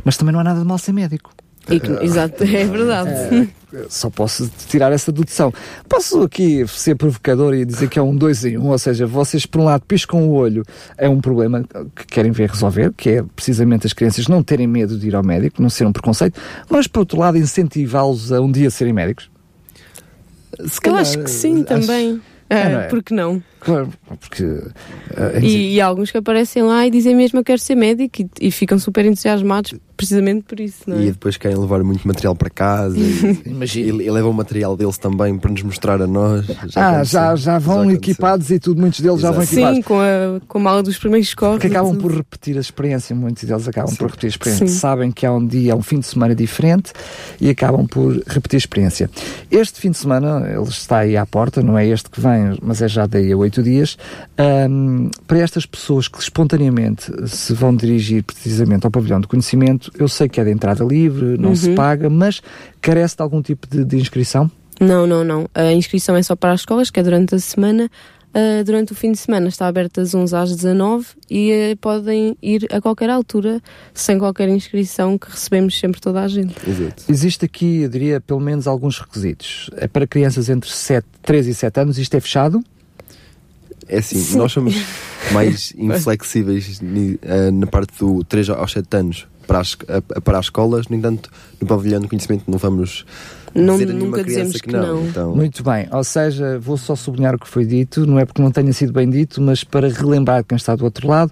Mas 0.04 0.18
também 0.18 0.34
não 0.34 0.40
há 0.40 0.44
nada 0.44 0.60
de 0.60 0.66
mal 0.66 0.80
ser 0.80 0.92
médico. 0.92 1.32
Que- 1.80 2.04
exato, 2.06 2.44
é 2.44 2.66
verdade. 2.66 3.50
Só 3.88 4.10
posso 4.10 4.50
tirar 4.68 4.92
essa 4.92 5.12
dedução. 5.12 5.54
Posso 5.88 6.24
aqui 6.24 6.66
ser 6.68 6.96
provocador 6.96 7.54
e 7.54 7.64
dizer 7.66 7.88
que 7.88 8.00
é 8.00 8.02
um 8.02 8.16
dois 8.16 8.44
em 8.44 8.58
um, 8.58 8.70
ou 8.70 8.78
seja, 8.80 9.06
vocês 9.06 9.46
por 9.46 9.62
um 9.62 9.66
lado 9.66 9.84
piscam 9.88 10.24
o 10.24 10.32
olho, 10.32 10.64
é 10.98 11.08
um 11.08 11.22
problema 11.22 11.64
que 11.96 12.06
querem 12.08 12.32
ver 12.32 12.50
resolver, 12.50 12.92
que 12.98 13.10
é 13.10 13.24
precisamente 13.36 13.86
as 13.86 13.94
crianças 13.94 14.28
não 14.28 14.42
terem 14.42 14.66
medo 14.66 14.98
de 14.98 15.08
ir 15.08 15.16
ao 15.16 15.24
médico, 15.24 15.62
não 15.62 15.70
ser 15.70 15.86
um 15.86 15.92
preconceito, 15.92 16.40
mas 16.68 16.88
por 16.88 17.02
outro 17.02 17.20
lado 17.20 17.38
incentivá-los 17.38 18.32
a 18.32 18.42
um 18.42 18.52
dia 18.52 18.72
serem 18.72 18.92
médicos. 18.94 19.30
Se 20.66 20.78
Eu 20.78 20.82
calhar, 20.82 21.02
acho 21.02 21.20
que 21.20 21.30
sim 21.30 21.58
acho- 21.58 21.66
também. 21.66 22.22
É, 22.52 22.64
Ah, 22.64 22.70
não 22.70 22.80
é? 22.80 22.88
Porque 22.88 23.14
não? 23.14 23.44
Claro, 23.60 23.90
porque 24.20 24.44
ah, 25.16 25.40
E, 25.40 25.76
e 25.76 25.82
há 25.82 25.86
alguns 25.86 26.10
que 26.10 26.18
aparecem 26.18 26.64
lá 26.64 26.88
e 26.88 26.90
dizem 26.90 27.16
mesmo 27.16 27.38
eu 27.38 27.44
quero 27.44 27.60
ser 27.62 27.76
médico 27.76 28.24
e, 28.24 28.30
e 28.48 28.50
ficam 28.52 28.80
super 28.80 29.06
entusiasmados 29.06 29.76
precisamente 30.00 30.44
por 30.44 30.58
isso, 30.62 30.78
não 30.88 30.98
é? 30.98 31.02
E 31.04 31.12
depois 31.12 31.36
querem 31.36 31.58
levar 31.58 31.84
muito 31.84 32.08
material 32.08 32.34
para 32.34 32.50
casa 32.50 32.98
e, 32.98 33.42
Imagina. 33.46 34.02
e, 34.02 34.06
e 34.08 34.10
levam 34.12 34.32
o 34.32 34.34
material 34.34 34.78
deles 34.78 34.98
também 34.98 35.38
para 35.38 35.52
nos 35.52 35.62
mostrar 35.62 36.02
a 36.02 36.08
nós. 36.08 36.46
Ah, 36.74 36.92
aconteceu. 36.92 37.06
já, 37.06 37.36
já 37.36 37.60
vão 37.60 37.82
aconteceu. 37.82 37.98
equipados 37.98 38.50
e 38.50 38.60
tudo, 38.60 38.80
muitos 38.80 39.02
deles 39.02 39.20
já 39.20 39.32
vão 39.32 39.42
Exato. 39.42 39.56
equipados. 39.58 39.76
Sim, 39.78 39.82
com 39.84 40.00
a, 40.00 40.40
com 40.48 40.58
a 40.58 40.62
mala 40.62 40.82
dos 40.82 40.98
primeiros 40.98 41.34
corpos. 41.34 41.60
que 41.60 41.68
acabam 41.68 41.96
e 41.96 41.98
por 41.98 42.14
repetir 42.14 42.56
a 42.58 42.62
experiência, 42.62 43.14
muitos 43.14 43.44
deles 43.44 43.68
acabam 43.68 43.92
Sim. 43.92 43.98
por 43.98 44.06
repetir 44.06 44.28
a 44.28 44.30
experiência. 44.30 44.68
Sim. 44.68 44.74
Sabem 44.74 45.12
que 45.12 45.26
há 45.26 45.34
um 45.34 45.46
dia, 45.46 45.74
há 45.74 45.76
um 45.76 45.82
fim 45.84 46.00
de 46.00 46.06
semana 46.08 46.34
diferente 46.34 46.94
e 47.42 47.50
acabam 47.50 47.86
por 47.86 48.14
repetir 48.26 48.56
a 48.56 48.60
experiência. 48.60 49.10
Este 49.52 49.82
fim 49.82 49.92
de 49.92 49.98
semana, 49.98 50.48
ele 50.50 50.64
está 50.70 51.00
aí 51.00 51.18
à 51.18 51.26
porta, 51.26 51.62
não 51.62 51.78
é 51.78 51.86
este 51.86 52.10
que 52.10 52.22
vem, 52.22 52.58
mas 52.62 52.82
é 52.82 52.88
já 52.88 53.06
daí 53.06 53.34
a 53.34 53.38
oito 53.38 53.62
dias. 53.62 53.98
Ahm, 54.38 55.10
para 55.28 55.40
estas 55.40 55.66
pessoas 55.66 56.08
que 56.08 56.20
espontaneamente 56.22 57.12
se 57.28 57.54
vão 57.54 57.76
dirigir 57.76 58.24
precisamente 58.24 58.86
ao 58.86 58.92
pavilhão 58.92 59.20
de 59.20 59.28
conhecimento, 59.28 59.89
eu 59.98 60.08
sei 60.08 60.28
que 60.30 60.40
é 60.40 60.44
de 60.44 60.52
entrada 60.52 60.84
livre, 60.84 61.38
não 61.38 61.56
se 61.56 61.70
Uhum. 61.70 61.76
paga, 61.76 62.10
mas 62.10 62.42
carece 62.82 63.16
de 63.16 63.22
algum 63.24 63.42
tipo 63.42 63.68
de, 63.68 63.84
de 63.86 63.98
inscrição? 63.98 64.50
Não, 64.80 65.06
não, 65.06 65.24
não. 65.24 65.50
A 65.54 65.72
inscrição 65.74 66.16
é 66.16 66.24
só 66.24 66.36
para 66.36 66.54
as 66.54 66.62
escolas, 66.62 66.90
que 66.90 67.00
é 67.00 67.04
durante 67.04 67.36
a 67.36 67.40
semana. 67.40 67.90
Uh, 68.30 68.64
durante 68.64 68.92
o 68.92 68.96
fim 68.96 69.12
de 69.12 69.18
semana 69.18 69.48
está 69.50 69.66
aberta 69.66 70.02
das 70.02 70.14
11 70.14 70.36
às 70.36 70.56
19 70.56 71.08
e 71.32 71.72
uh, 71.74 71.78
podem 71.78 72.38
ir 72.44 72.68
a 72.72 72.80
qualquer 72.80 73.10
altura, 73.10 73.60
sem 73.92 74.20
qualquer 74.20 74.48
inscrição, 74.50 75.18
que 75.18 75.32
recebemos 75.32 75.78
sempre 75.80 76.00
toda 76.00 76.22
a 76.22 76.28
gente. 76.28 76.56
Exato. 76.70 77.04
Existe 77.10 77.46
aqui, 77.46 77.82
eu 77.82 77.90
diria, 77.90 78.22
pelo 78.22 78.40
menos 78.40 78.68
alguns 78.68 79.00
requisitos. 79.00 79.72
É 79.78 79.88
para 79.88 80.06
crianças 80.06 80.48
entre 80.48 80.70
7, 80.70 81.08
3 81.24 81.48
e 81.48 81.54
7 81.56 81.80
anos, 81.80 81.98
isto 81.98 82.14
é 82.14 82.20
fechado? 82.20 82.64
É 83.88 83.98
assim, 83.98 84.38
nós 84.38 84.52
somos 84.52 84.76
mais 85.34 85.74
inflexíveis 85.76 86.80
eh, 87.24 87.50
na 87.50 87.66
parte 87.66 87.98
do 87.98 88.24
3 88.24 88.52
aos 88.52 88.72
7 88.72 88.96
anos 88.96 89.28
para 89.50 89.60
as, 89.62 89.76
para 90.24 90.38
as 90.38 90.46
escolas, 90.46 90.88
no 90.88 90.96
entanto, 90.96 91.28
no 91.60 91.66
pavilhão 91.68 92.00
de 92.00 92.08
conhecimento 92.08 92.44
não 92.48 92.60
vamos 92.60 93.04
Não- 93.56 93.74
dizer 93.80 93.90
a 93.90 93.94
nenhuma 93.94 94.06
nunca 94.18 94.24
criança 94.24 94.46
dizemos 94.46 94.62
que 94.62 94.68
que 94.70 94.76
não. 94.76 94.96
não. 95.02 95.08
Então, 95.08 95.36
Muito 95.36 95.64
bem, 95.64 95.88
ou 95.92 96.04
seja, 96.04 96.60
vou 96.60 96.78
só 96.78 96.96
sublinhar 96.96 97.34
o 97.34 97.40
que 97.40 97.48
foi 97.48 97.66
dito, 97.66 98.06
não 98.06 98.20
é 98.20 98.26
porque 98.26 98.42
não 98.44 98.52
tenha 98.52 98.72
sido 98.72 98.94
bem 98.94 99.10
dito, 99.10 99.42
mas 99.42 99.64
para 99.64 99.90
relembrar 99.90 100.44
quem 100.44 100.56
está 100.56 100.76
do 100.76 100.84
outro 100.86 101.08
lado, 101.08 101.32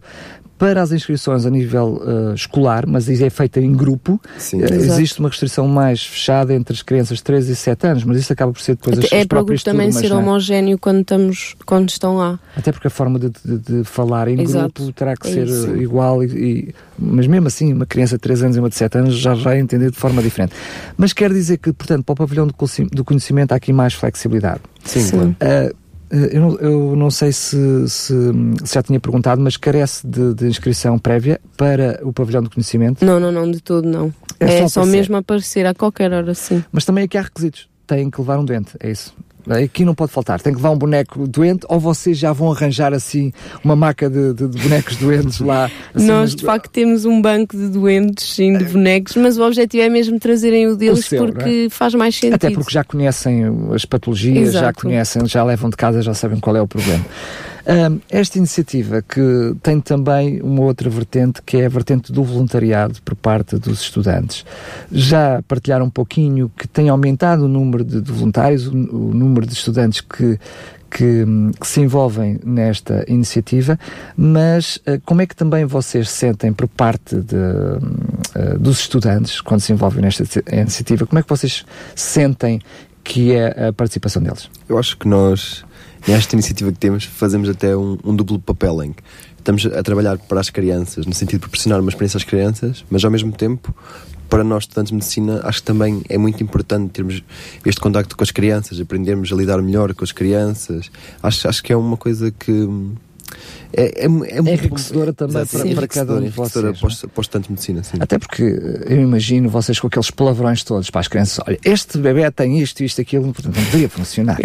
para 0.58 0.82
as 0.82 0.92
inscrições 0.92 1.46
a 1.46 1.50
nível 1.50 2.02
eh, 2.06 2.34
escolar, 2.34 2.86
mas 2.88 3.08
isso 3.08 3.24
é 3.24 3.30
feita 3.30 3.60
em 3.60 3.72
grupo, 3.74 4.20
sim, 4.38 4.62
eh, 4.64 4.76
existe 4.76 5.20
uma 5.20 5.30
restrição 5.30 5.68
mais 5.68 6.04
fechada 6.04 6.54
entre 6.54 6.74
as 6.74 6.82
crianças 6.82 7.18
de 7.20 7.24
3 7.24 7.50
e 7.50 7.56
7 7.56 7.88
anos, 7.88 8.04
mas 8.04 8.18
isso 8.18 8.34
acaba 8.34 8.52
por 8.52 8.62
ser 8.62 8.76
depois 8.76 8.98
as, 8.98 9.06
é 9.06 9.10
para 9.10 9.26
o 9.26 9.28
próprias 9.28 9.62
grupo 9.64 9.78
também 9.78 9.92
ser 9.92 10.10
não 10.10 10.18
é? 10.18 10.20
homogéneo 10.24 10.78
quando, 10.80 11.02
estamos, 11.02 11.56
quando 11.66 11.90
estão 11.90 12.18
lá. 12.18 12.40
Até 12.56 12.72
porque 12.72 12.88
a 12.88 12.90
forma 12.90 13.20
de, 13.20 13.30
de- 13.46 13.58
de 13.60 13.84
falar 13.84 14.28
em 14.28 14.42
Exato. 14.42 14.82
grupo 14.84 14.94
terá 14.94 15.16
que 15.16 15.28
É 15.28 15.32
ser 15.32 15.48
isso. 15.48 15.68
eh, 15.72 15.78
igual, 15.78 16.24
e, 16.24 16.28
e- 16.28 16.76
mas 16.98 17.28
mesmo 17.28 17.48
assim, 17.48 17.72
uma 17.74 17.86
criança 17.86 18.16
de 18.16 18.22
3 18.22 18.42
anos 18.42 18.58
e 18.58 18.60
uma 18.60 18.70
de 18.70 18.76
7 18.76 18.98
anos 18.98 19.16
já 19.18 19.36
vai 19.36 19.60
entender 19.60 19.92
de 19.92 19.98
forma 19.98 20.22
diferente. 20.24 20.54
Mas 20.98 21.14
quer 21.14 21.32
dizer 21.32 21.58
que, 21.58 21.72
portanto, 21.72 22.04
para 22.04 22.14
o 22.14 22.16
pavilhão 22.16 22.48
do 22.48 22.54
conheci- 22.54 22.86
do 22.86 23.06
conhecimento 23.06 23.52
há 23.52 23.56
aqui 23.56 23.72
mais 23.72 23.94
flexibilidade. 23.94 24.62
sim, 24.84 25.02
Sim. 25.02 25.12
claro. 25.12 25.36
Ah, 25.40 25.72
eu, 26.12 26.42
não, 26.42 26.56
eu 26.60 26.96
não 26.96 27.12
sei 27.12 27.32
se, 27.32 27.58
se- 27.90 28.14
se 28.64 28.74
já 28.76 28.82
tinha 28.84 29.00
perguntado, 29.00 29.42
mas 29.42 29.58
carece 29.58 30.06
de, 30.08 30.34
de 30.34 30.46
inscrição 30.48 30.98
prévia 30.98 31.40
para 31.58 32.00
o 32.04 32.14
pavilhão 32.14 32.42
do 32.44 32.50
conhecimento. 32.50 33.04
Não, 33.06 33.20
não, 33.20 33.32
não, 33.32 33.50
de 33.50 33.62
todo 33.62 33.88
não. 33.88 34.14
É 34.40 34.60
É, 34.60 34.68
só 34.68 34.84
só, 34.84 34.86
mesmo 34.86 35.16
aparecer 35.18 35.66
a 35.66 35.74
qualquer 35.74 36.14
hora, 36.14 36.34
sim. 36.34 36.64
Mas 36.72 36.86
também 36.86 37.04
aqui 37.06 37.18
há 37.18 37.22
requisitos. 37.22 37.68
Têm 37.88 38.10
que 38.10 38.20
levar 38.20 38.38
um 38.40 38.46
doente, 38.46 38.72
é 38.80 38.92
isso. 38.92 39.14
Aqui 39.50 39.86
não 39.86 39.96
pode 39.96 40.12
faltar. 40.12 40.40
Tem 40.42 40.52
que 40.54 40.58
levar 40.58 40.72
um 40.72 40.78
boneco 40.78 41.28
doente 41.28 41.66
ou 41.70 41.80
vocês 41.80 42.18
já 42.18 42.34
vão 42.34 42.52
arranjar 42.52 42.94
assim 42.94 43.32
uma 43.64 43.76
maca 43.76 44.10
de, 44.10 44.34
de- 44.34 44.48
de 44.48 44.62
bonecos 44.62 44.96
doentes 44.98 45.40
lá? 45.40 45.70
assim, 45.94 46.06
Nós, 46.08 46.36
de 46.36 46.44
facto, 46.44 46.70
temos 46.70 47.06
um 47.06 47.22
banco 47.22 47.56
de 47.56 47.70
doentes, 47.70 48.34
sim, 48.36 48.58
de 48.58 48.66
bonecos, 48.66 49.16
mas 49.16 49.38
o 49.38 49.44
objetivo 49.44 49.84
é 49.84 49.90
mesmo 49.90 50.20
trazerem 50.20 50.68
o 50.68 50.76
deles 50.76 51.06
seu, 51.06 51.22
não 51.22 51.30
é? 51.30 51.32
porque 51.32 51.68
faz 51.70 51.94
mais 51.96 52.16
sentido. 52.16 52.34
Até 52.36 52.50
porque 52.52 52.72
já 52.72 52.84
conhecem 52.84 53.44
as 53.74 53.86
patologias, 53.86 54.54
já 54.54 54.60
Exato. 54.60 54.82
conhecem, 54.82 55.26
já 55.28 55.44
levam 55.44 55.70
de 55.70 55.78
casa, 55.78 56.02
já 56.02 56.14
sabem 56.14 56.40
qual 56.40 56.56
é 56.56 56.62
o 56.62 56.68
problema. 56.68 57.06
Ahm, 57.70 58.00
esta 58.10 58.38
iniciativa 58.38 59.02
que 59.02 59.54
tem 59.62 59.82
também 59.82 60.42
uma 60.42 60.62
outra 60.62 60.90
vertente, 60.90 61.42
que 61.42 61.58
é 61.58 61.66
a 61.66 61.70
vertente 61.70 62.14
do 62.14 62.24
voluntariado 62.24 63.02
por 63.04 63.14
parte 63.14 63.58
dos 63.58 63.82
estudantes. 63.82 64.46
Já 64.90 65.44
partilharam 65.46 65.88
um 65.88 65.90
pouquinho 65.90 66.50
que 66.58 66.66
tem 66.66 66.88
aumentado 66.88 67.44
o 67.44 67.48
número 67.50 67.84
de, 67.84 68.00
de 68.00 68.10
voluntários, 68.10 68.68
o, 68.68 68.72
o 68.72 69.14
número 69.14 69.46
de 69.46 69.52
estudantes 69.52 70.00
que, 70.00 70.40
que, 70.90 71.26
que 71.60 71.68
se 71.68 71.82
envolvem 71.82 72.40
nesta 72.42 73.04
iniciativa, 73.06 73.78
mas 74.16 74.80
ah, 74.88 74.98
como 75.06 75.22
é 75.22 75.26
que 75.26 75.36
também 75.36 75.66
vocês 75.66 76.10
sentem 76.10 76.54
por 76.54 76.70
parte 76.70 77.18
de, 77.18 77.36
ah, 78.34 78.58
dos 78.58 78.80
estudantes, 78.80 79.42
quando 79.42 79.60
se 79.60 79.74
envolvem 79.74 80.04
nesta 80.04 80.24
iniciativa, 80.54 81.06
como 81.06 81.20
é 81.20 81.22
que 81.22 81.30
vocês 81.30 81.66
sentem 81.94 82.62
que 83.04 83.34
é 83.34 83.68
a 83.68 83.74
participação 83.74 84.22
deles? 84.22 84.50
Eu 84.68 84.78
acho 84.78 84.98
que 84.98 85.08
nós, 85.08 85.64
nesta 86.08 86.36
iniciativa 86.36 86.72
que 86.72 86.80
temos, 86.80 87.04
fazemos 87.04 87.50
até 87.50 87.76
um, 87.76 87.98
um 88.04 88.16
duplo 88.16 88.40
papel 88.40 88.84
em 88.84 88.94
que 88.94 89.04
estamos 89.38 89.66
a 89.66 89.84
trabalhar 89.84 90.18
para 90.18 90.40
as 90.40 90.50
crianças, 90.50 91.06
no 91.06 91.14
sentido 91.14 91.40
de 91.40 91.42
proporcionar 91.42 91.80
uma 91.80 91.90
experiência 91.90 92.18
às 92.18 92.24
crianças, 92.24 92.84
mas 92.90 93.04
ao 93.04 93.12
mesmo 93.12 93.32
tempo, 93.32 93.74
para 94.30 94.44
nós 94.44 94.64
estudantes 94.64 94.90
de 94.90 94.96
medicina, 94.96 95.42
acho 95.44 95.60
que 95.60 95.68
também 95.68 96.02
é 96.10 96.18
muito 96.18 96.44
importante 96.44 96.92
termos 96.92 97.24
este 97.66 97.80
contacto 97.80 98.16
com 98.16 98.24
as 98.24 98.32
crianças, 98.32 98.80
aprendermos 98.80 99.32
a 99.32 99.36
lidar 99.36 99.62
melhor 99.62 99.94
com 99.94 100.04
as 100.04 100.12
crianças. 100.12 100.92
Acho, 101.24 101.48
acho 101.48 101.64
que 101.64 101.72
é 101.72 101.78
uma 101.78 101.98
coisa 101.98 102.32
que. 102.32 102.68
Hum, 103.30 103.68
É, 103.74 104.06
é, 104.06 104.08
muito 104.08 104.44
bom. 104.44 104.50
enriquecedora 104.52 105.14
também 105.14 105.42
Exato, 105.42 105.58
para- 105.60 105.70
é 105.72 105.76
para 105.76 105.88
cada 105.88 106.14
um 106.14 106.22
de 106.22 106.30
vocês, 106.30 106.76
de 107.46 107.52
medicina, 107.52 107.84
sim. 107.84 107.98
Até 108.00 108.18
porque 108.18 108.44
eu 108.44 109.02
imagino 109.02 109.50
vocês 109.50 109.80
com 109.80 109.88
aqueles 109.88 110.10
palavrões 110.10 110.64
todos 110.64 110.90
para 110.90 111.02
as 111.02 111.08
crianças: 111.08 111.40
olha, 111.48 111.60
este 111.64 111.98
bebê 111.98 112.30
tem 112.32 112.60
isto, 112.60 112.82
isto, 112.84 113.02
aquilo, 113.02 113.34
portanto 113.34 113.56
não 113.56 113.66
poderia 113.66 113.90
funcionar. 113.90 114.38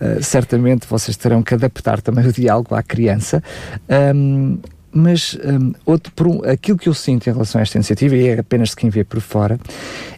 Eh, 0.00 0.22
certamente 0.22 0.86
vocês 0.88 1.16
terão 1.16 1.42
que 1.42 1.54
adaptar 1.54 2.00
também 2.02 2.26
o 2.26 2.32
diálogo 2.32 2.74
à 2.74 2.82
criança. 2.82 3.42
Ahm, 3.88 4.58
mas 4.92 5.36
ahm, 5.44 5.72
outro, 5.84 6.10
por 6.14 6.26
um- 6.26 6.42
aquilo 6.48 6.78
que 6.78 6.88
eu 6.88 6.94
sinto 6.94 7.28
em 7.28 7.32
relação 7.32 7.58
a 7.58 7.62
esta 7.62 7.76
iniciativa, 7.76 8.16
e 8.16 8.28
é 8.28 8.38
apenas 8.38 8.70
de 8.70 8.76
quem 8.76 8.88
vê 8.90 9.04
por 9.04 9.20
fora, 9.20 9.60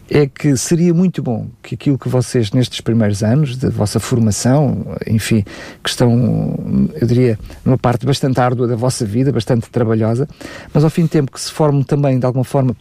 é 0.09 0.25
que 0.25 0.57
seria 0.57 0.93
muito 0.93 1.21
bom 1.21 1.47
que 1.61 1.75
aquilo 1.75 1.97
que 1.97 2.09
vocês, 2.09 2.51
nestes 2.51 2.81
primeiros 2.81 3.23
anos 3.23 3.55
da 3.55 3.69
vossa 3.69 3.99
formação, 3.99 4.95
enfim, 5.05 5.45
que 5.83 5.89
estão, 5.89 6.89
eu 6.99 7.05
diria, 7.05 7.37
numa 7.63 7.77
parte 7.77 8.05
bastante 8.05 8.39
árdua 8.39 8.67
da 8.67 8.75
vossa 8.75 9.05
vida, 9.05 9.31
bastante 9.31 9.69
trabalhosa, 9.69 10.27
mas 10.73 10.83
ao 10.83 10.89
fim 10.89 11.03
de 11.03 11.09
tempo 11.09 11.31
que 11.31 11.39
se 11.39 11.51
formem 11.51 11.83
também, 11.83 12.17
de 12.17 12.25
alguma 12.25 12.43
forma, 12.43 12.75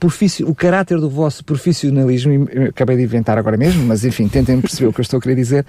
o 0.47 0.55
caráter 0.55 0.99
do 0.99 1.11
vosso 1.11 1.45
profissionalismo, 1.45 2.49
acabei 2.69 2.97
de 2.97 3.03
inventar 3.03 3.37
agora 3.37 3.57
mesmo, 3.57 3.85
mas 3.85 4.05
enfim, 4.05 4.27
tentem 4.27 4.59
perceber 4.61 4.89
o 4.89 4.93
que 4.93 5.01
eu 5.01 5.03
estou 5.03 5.19
a 5.19 5.21
querer 5.21 5.35
dizer, 5.35 5.67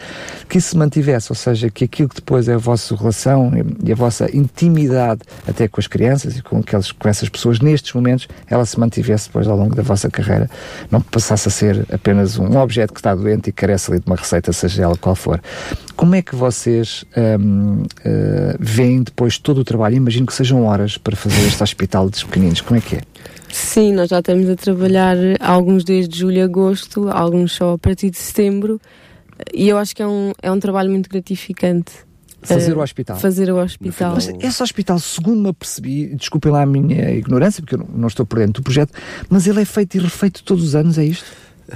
que 0.48 0.58
isso 0.58 0.70
se 0.70 0.78
mantivesse, 0.78 1.32
ou 1.32 1.36
seja, 1.36 1.70
que 1.70 1.84
aquilo 1.84 2.08
que 2.08 2.16
depois 2.16 2.48
é 2.48 2.54
a 2.54 2.58
vossa 2.58 2.96
relação 2.96 3.52
e 3.84 3.92
a 3.92 3.96
vossa 3.96 4.30
intimidade 4.36 5.22
até 5.46 5.68
com 5.68 5.82
as 5.82 5.88
crianças 5.88 6.38
e 6.38 6.42
com, 6.42 6.60
aqueles, 6.60 6.92
com 6.92 7.10
essas 7.10 7.28
pessoas 7.28 7.60
nestes 7.60 7.94
momentos, 7.94 8.28
ela 8.48 8.66
se 8.66 8.80
mantivesse 8.80 9.28
depois 9.28 9.48
ao 9.48 9.58
longo 9.58 9.76
da 9.76 9.84
vossa 9.84 10.10
carreira, 10.10 10.50
não 10.90 11.02
passasse 11.02 11.49
a 11.50 11.52
ser 11.52 11.86
apenas 11.92 12.38
um 12.38 12.58
objeto 12.58 12.94
que 12.94 13.00
está 13.00 13.14
doente 13.14 13.50
e 13.50 13.52
carece 13.52 13.92
ali 13.92 14.00
de 14.00 14.06
uma 14.06 14.16
receita, 14.16 14.54
seja 14.54 14.84
ela 14.84 14.96
qual 14.96 15.16
for. 15.16 15.42
Como 15.96 16.16
é 16.16 16.22
que 16.22 16.36
vocês 16.36 17.04
hum, 17.40 17.84
eh, 18.06 18.56
veem 18.60 19.04
depois 19.04 19.38
todo 19.38 19.60
o 19.60 19.64
trabalho? 19.64 19.96
Imagino 19.96 20.26
que 20.26 20.34
sejam 20.34 20.64
horas 20.66 20.98
para 20.98 21.16
fazer 21.16 21.46
este 21.48 21.62
hospital 21.62 22.10
dos 22.10 22.24
pequeninos. 22.24 22.62
Como 22.62 22.78
é 22.78 22.82
que 22.82 22.96
é? 22.98 23.02
Sim, 23.52 23.94
nós 23.94 24.10
já 24.10 24.20
estamos 24.20 24.48
a 24.48 24.56
trabalhar 24.56 25.18
alguns 25.40 25.84
desde 25.84 26.20
julho 26.20 26.42
a 26.42 26.46
agosto, 26.46 27.10
alguns 27.10 27.54
só 27.54 27.74
a 27.74 27.78
partir 27.78 28.12
de 28.12 28.18
setembro, 28.18 28.80
e 29.54 29.68
eu 29.68 29.78
acho 29.78 29.96
que 29.96 30.04
é 30.04 30.08
um, 30.08 30.32
é 30.42 30.52
um 30.52 30.60
trabalho 30.60 30.92
muito 30.92 31.10
gratificante. 31.10 31.92
Fazer 32.42 32.72
Eh, 32.72 32.76
o 32.76 32.80
hospital. 32.80 33.18
Fazer 33.18 33.52
o 33.52 33.58
hospital. 33.58 34.14
Mas 34.16 34.28
esse 34.40 34.64
hospital, 34.64 35.00
segundo 35.00 35.42
me 35.42 35.50
apercebi, 35.50 36.16
desculpem 36.16 36.52
lá 36.52 36.62
a 36.62 36.66
minha 36.66 37.12
ignorância, 37.12 37.62
porque 37.62 37.76
eu 37.76 37.80
não, 37.80 37.88
não 37.88 38.08
estou 38.08 38.26
por 38.26 38.40
dentro 38.40 38.62
do 38.62 38.64
projeto, 38.64 38.94
mas 39.30 39.46
ele 39.48 39.62
é 39.62 39.66
feito 39.66 39.96
e 39.96 40.00
refeito 40.00 40.44
todos 40.44 40.64
os 40.64 40.76
anos, 40.76 40.98
é 40.98 41.04
isto? 41.06 41.26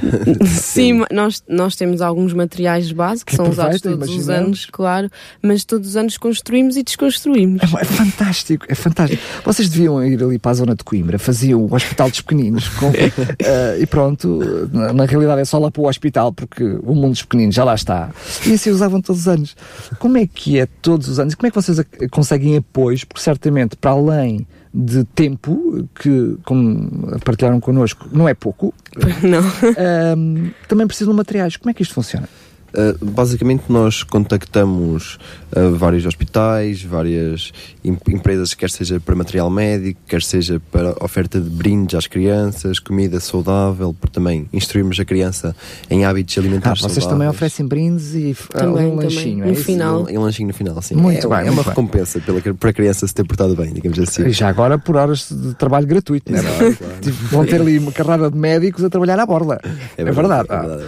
Sim, 0.46 1.04
nós, 1.12 1.44
nós 1.48 1.76
temos 1.76 2.02
alguns 2.02 2.34
materiais 2.34 2.92
base 2.92 3.24
que, 3.26 3.36
são 3.36 3.50
usados 3.50 3.82
todos 3.82 3.98
os 3.98 4.16
imaginamos. 4.16 4.48
anos, 4.48 4.66
claro, 4.66 5.10
mas 5.42 5.64
todos 5.64 5.90
os 5.90 5.96
anos 5.96 6.18
construímos 6.18 6.78
e 6.78 6.84
desconstruímos. 6.84 7.62
É, 7.62 7.82
é 7.82 7.86
fantástico, 7.86 8.66
é 8.70 8.76
fantástico. 8.76 9.22
Vocês 9.44 9.70
deviam 9.70 10.04
ir 10.04 10.22
ali 10.24 10.40
para 10.40 10.52
a 10.52 10.56
zona 10.56 10.76
de 10.76 10.84
Coimbra, 10.84 11.18
faziam 11.20 11.62
o 11.62 11.74
Hospital 11.74 12.10
dos 12.10 12.22
Pequeninos 12.22 12.68
com, 12.70 12.92
eh, 13.40 13.78
e 13.82 13.86
pronto, 13.86 14.40
na, 14.72 14.94
na 14.94 15.06
realidade 15.06 15.42
é 15.42 15.46
só 15.46 15.60
lá 15.60 15.72
para 15.72 15.82
o 15.82 15.88
hospital, 15.88 16.34
porque 16.34 16.64
o 16.64 16.94
mundo 16.94 17.12
dos 17.12 17.24
pequeninos 17.24 17.56
já 17.56 17.64
lá 17.64 17.76
está. 17.76 18.10
E 18.46 18.54
assim 18.54 18.70
usavam 18.70 19.02
todos 19.02 19.22
os 19.22 19.28
anos. 19.28 19.56
Como 20.00 20.18
é 20.18 20.28
que 20.28 20.60
é 20.60 20.66
todos 20.82 21.08
os 21.08 21.20
anos? 21.20 21.34
E 21.34 21.38
como 21.38 21.48
é 21.48 21.52
que 21.52 21.56
vocês 21.56 21.80
conseguem 22.12 22.58
apoios? 22.58 23.04
Porque 23.04 23.22
certamente, 23.22 23.76
para 23.76 23.92
além 23.92 24.46
de 24.74 25.04
tempo, 25.04 25.88
que, 25.94 26.36
como 26.44 27.20
partilharam 27.24 27.60
connosco, 27.60 28.08
não 28.12 28.28
é 28.28 28.34
pouco, 28.34 28.74
Não. 29.22 29.40
ahm, 29.78 30.50
também 30.68 30.88
precisam 30.88 31.14
de 31.14 31.18
materiais. 31.18 31.58
Como 31.58 31.70
é 31.70 31.74
que 31.74 31.84
isto 31.84 31.94
funciona? 31.94 32.28
Uh, 32.74 33.06
basicamente, 33.06 33.64
nós 33.70 34.04
contactamos 34.04 35.20
uh, 35.56 35.76
vários 35.76 36.06
hospitais, 36.06 36.82
várias 36.82 37.52
em 37.84 37.98
empresas, 38.10 38.54
quer 38.54 38.70
seja 38.70 39.00
para 39.00 39.16
material 39.16 39.50
médico, 39.50 40.00
quer 40.08 40.24
seja 40.24 40.62
para 40.72 40.96
oferta 41.04 41.40
de 41.40 41.50
brindes 41.50 41.96
às 41.96 42.08
crianças, 42.08 42.80
comida 42.80 43.20
saudável, 43.20 43.94
para 43.94 44.10
também 44.10 44.48
instruirmos 44.52 45.00
a 45.00 45.06
criança 45.06 45.56
em 45.90 46.06
hábitos 46.06 46.38
alimentares 46.38 46.84
ah, 46.84 46.88
vocês 46.88 47.06
também 47.06 47.28
oferecem 47.28 47.68
brindes 47.68 48.16
e 48.16 48.36
também, 48.50 48.88
um 48.88 48.96
lanchinho, 48.96 49.40
também. 49.40 49.54
é 49.54 49.58
no 49.58 49.64
final. 49.64 50.04
Um, 50.04 50.20
um 50.20 50.22
lanchinho 50.24 50.48
no 50.48 50.54
final, 50.54 50.82
sim. 50.82 50.96
Muito 50.96 51.32
é, 51.32 51.38
bem, 51.38 51.48
é 51.48 51.52
uma 51.52 51.64
recompensa 51.64 52.20
pela, 52.20 52.42
para 52.42 52.70
a 52.70 52.74
criança 52.74 53.08
se 53.08 53.14
ter 53.14 53.24
portado 53.24 53.56
bem, 53.56 53.74
digamos 53.74 54.00
assim. 54.00 54.26
E 54.26 54.32
já 54.32 54.50
agora 54.50 54.78
por 54.78 54.96
horas 54.96 55.30
de 55.30 55.54
trabalho 55.56 55.86
gratuito, 55.86 56.32
não 56.32 56.40
é? 56.40 56.42
Claro, 56.42 56.78
claro. 56.78 56.94
Tipo, 57.04 57.18
vão 57.28 57.46
ter 57.46 57.60
ali 57.60 57.78
uma 57.78 57.92
carrada 57.92 58.32
de 58.32 58.38
médicos 58.38 58.84
a 58.84 58.90
trabalhar 58.90 59.20
à 59.20 59.26
borda. 59.26 59.60
É 59.98 60.04
verdade. 60.04 60.10
É 60.10 60.12
verdade, 60.12 60.48
é 60.50 60.58
verdade. 60.58 60.84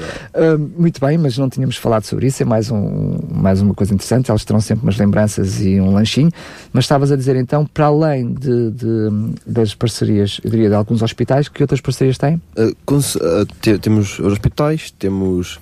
Uh, 0.55 0.81
muito 0.81 1.01
bem, 1.01 1.17
mas 1.17 1.37
não 1.37 1.49
tínhamos 1.49 1.74
falado 1.77 2.03
sobre 2.03 2.27
isso, 2.27 2.41
é 2.41 2.45
mais, 2.45 2.71
um, 2.71 3.19
mais 3.31 3.61
uma 3.61 3.73
coisa 3.73 3.93
interessante. 3.93 4.31
Eles 4.31 4.43
terão 4.45 4.59
sempre 4.61 4.83
umas 4.83 4.97
lembranças 4.97 5.61
e 5.61 5.79
um 5.79 5.93
lanchinho. 5.93 6.31
Mas 6.73 6.85
estavas 6.85 7.11
a 7.11 7.15
dizer 7.15 7.35
então, 7.35 7.65
para 7.65 7.85
além 7.85 8.33
de, 8.33 8.71
de 8.71 9.09
das 9.45 9.73
parcerias, 9.73 10.39
eu 10.43 10.51
diria 10.51 10.69
de 10.69 10.75
alguns 10.75 11.01
hospitais, 11.01 11.47
que 11.47 11.61
outras 11.63 11.81
parcerias 11.81 12.17
têm? 12.17 12.41
Uh, 12.57 12.75
uh, 12.93 13.45
te- 13.61 13.77
temos 13.79 14.19
os 14.19 14.33
hospitais, 14.33 14.91
temos 14.91 15.55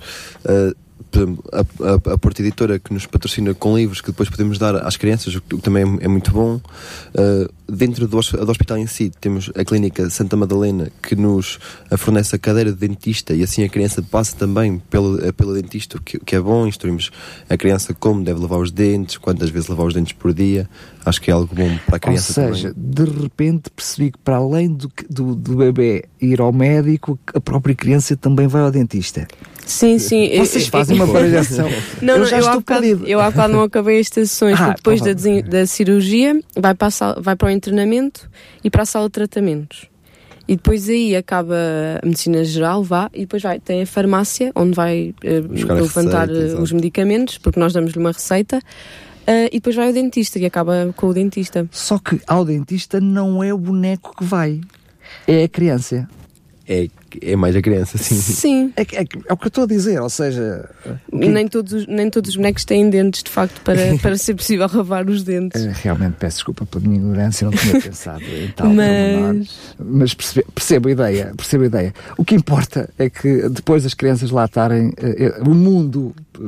uh, 0.44 0.74
a, 1.52 2.10
a, 2.10 2.14
a 2.14 2.18
Porta 2.18 2.42
Editora 2.42 2.78
que 2.78 2.92
nos 2.92 3.06
patrocina 3.06 3.54
com 3.54 3.76
livros 3.76 4.00
que 4.00 4.08
depois 4.08 4.28
podemos 4.28 4.58
dar 4.58 4.76
às 4.76 4.96
crianças, 4.96 5.34
o 5.34 5.40
que 5.40 5.56
também 5.58 5.82
é, 5.82 6.04
é 6.04 6.08
muito 6.08 6.30
bom. 6.30 6.56
Uh, 6.56 7.52
dentro 7.68 8.06
do, 8.06 8.20
do 8.20 8.50
hospital 8.50 8.78
em 8.78 8.86
si, 8.86 9.10
temos 9.20 9.50
a 9.56 9.64
Clínica 9.64 10.08
Santa 10.10 10.36
Madalena 10.36 10.90
que 11.02 11.14
nos 11.14 11.58
uh, 11.90 11.96
fornece 11.96 12.36
a 12.36 12.38
cadeira 12.38 12.72
de 12.72 12.78
dentista 12.78 13.34
e 13.34 13.42
assim 13.42 13.64
a 13.64 13.68
criança 13.68 14.02
passa 14.02 14.36
também 14.36 14.78
pelo, 14.90 15.16
uh, 15.16 15.32
pelo 15.32 15.54
dentista, 15.54 15.96
o 15.96 16.02
que, 16.02 16.18
que 16.18 16.36
é 16.36 16.40
bom. 16.40 16.66
Instruímos 16.66 17.10
a 17.48 17.56
criança 17.56 17.94
como 17.94 18.22
deve 18.22 18.40
lavar 18.40 18.58
os 18.58 18.70
dentes, 18.70 19.16
quantas 19.16 19.50
vezes 19.50 19.68
lavar 19.68 19.86
os 19.86 19.94
dentes 19.94 20.12
por 20.12 20.32
dia. 20.32 20.68
Acho 21.04 21.20
que 21.20 21.30
é 21.30 21.34
algo 21.34 21.54
bom 21.54 21.78
para 21.86 21.96
a 21.96 22.00
criança 22.00 22.40
Ou 22.40 22.54
seja, 22.54 22.74
também. 22.74 22.90
de 23.06 23.22
repente 23.22 23.70
percebi 23.70 24.10
que 24.10 24.18
para 24.18 24.36
além 24.36 24.72
do, 24.72 24.90
do, 25.08 25.34
do 25.34 25.56
bebê 25.56 26.04
ir 26.20 26.40
ao 26.40 26.52
médico, 26.52 27.18
a 27.34 27.40
própria 27.40 27.74
criança 27.74 28.16
também 28.16 28.46
vai 28.46 28.62
ao 28.62 28.70
dentista. 28.70 29.26
Sim, 29.66 29.98
sim. 29.98 30.30
Vocês 30.38 30.66
fazem 30.68 30.96
uma 30.96 31.06
variação. 31.12 31.68
Não, 32.02 32.14
eu 32.14 32.18
não, 32.20 32.26
já 32.26 32.38
eu, 32.38 32.44
estou 32.46 32.62
perdido. 32.62 33.06
eu 33.06 33.20
há 33.20 33.30
bocado 33.30 33.52
não 33.52 33.62
acabei 33.62 33.98
as 33.98 34.06
estações, 34.06 34.60
Ah, 34.60 34.64
porque 34.66 34.76
depois 34.76 35.00
então 35.06 35.42
da, 35.50 35.60
da 35.60 35.66
cirurgia 35.66 36.38
vai 36.56 36.74
para, 36.74 36.88
a 36.88 36.90
sala- 36.90 37.20
vai 37.20 37.34
para 37.36 37.48
o 37.48 37.50
internamento 37.50 38.28
e 38.62 38.70
para 38.70 38.82
a 38.82 38.86
sala 38.86 39.06
de 39.06 39.12
tratamentos. 39.12 39.86
E 40.46 40.56
depois 40.56 40.90
aí 40.90 41.16
acaba 41.16 41.56
a 42.02 42.06
medicina 42.06 42.44
geral, 42.44 42.84
vá, 42.84 43.08
e 43.14 43.20
depois 43.20 43.42
vai, 43.42 43.58
tem 43.58 43.80
a 43.80 43.86
farmácia, 43.86 44.52
onde 44.54 44.74
vai 44.74 45.14
a 45.24 45.72
levantar 45.72 46.28
receita, 46.28 46.52
eh, 46.58 46.60
os 46.60 46.70
medicamentos, 46.70 47.38
porque 47.38 47.58
nós 47.58 47.72
damos-lhe 47.72 47.98
uma 47.98 48.12
receita, 48.12 48.60
eh, 49.26 49.46
e 49.46 49.52
depois 49.52 49.74
vai 49.74 49.86
ao 49.86 49.92
dentista, 49.94 50.38
e 50.38 50.44
acaba 50.44 50.92
com 50.94 51.06
o 51.06 51.14
dentista. 51.14 51.66
Só 51.70 51.98
que 51.98 52.20
ao 52.26 52.44
dentista 52.44 53.00
não 53.00 53.42
é 53.42 53.54
o 53.54 53.56
boneco 53.58 54.14
que 54.18 54.22
vai, 54.22 54.60
é 55.26 55.44
a 55.44 55.48
criança. 55.48 56.06
É, 56.68 56.88
é 57.22 57.36
mais 57.36 57.54
a 57.56 57.62
criança, 57.62 57.98
sim. 57.98 58.14
Sim. 58.16 58.72
É, 58.76 58.82
é 58.82 59.04
é 59.28 59.32
o 59.32 59.36
que 59.36 59.46
eu 59.46 59.48
estou 59.48 59.64
a 59.64 59.66
dizer, 59.66 60.00
ou 60.00 60.10
seja, 60.10 60.68
que- 61.10 61.28
Nem 61.28 61.46
todos, 61.48 61.72
os- 61.72 61.86
nem 61.86 62.08
todos 62.10 62.30
os 62.30 62.36
bonecos 62.36 62.64
têm 62.64 62.88
dentes, 62.90 63.22
de 63.22 63.30
facto, 63.30 63.60
para, 63.62 63.96
para 64.02 64.16
ser 64.16 64.34
possível 64.34 64.68
lavar 64.72 65.08
os 65.08 65.22
dentes. 65.22 65.64
Eh, 65.64 65.72
Realmente 65.82 66.14
peço 66.18 66.36
desculpa 66.38 66.64
pela 66.66 66.84
minha 66.84 66.96
ignorância, 66.96 67.44
não 67.44 67.52
tinha 67.56 67.80
pensado 67.80 68.22
em 68.24 68.48
tal. 68.48 68.68
Mas, 68.72 69.48
Mas 69.78 70.14
percebe- 70.14 70.46
percebo 70.54 70.88
a 70.88 70.92
ideia, 70.92 71.32
percebo 71.36 71.64
a 71.64 71.66
ideia. 71.66 71.94
O 72.16 72.24
que 72.24 72.34
importa 72.34 72.88
é 72.98 73.08
que 73.10 73.48
depois 73.48 73.84
as 73.86 73.94
crianças 73.94 74.30
lá 74.30 74.44
estarem, 74.44 74.92
eh, 74.96 75.16
eh, 75.38 75.42
o 75.46 75.54
mundo 75.54 76.14
eh, 76.38 76.40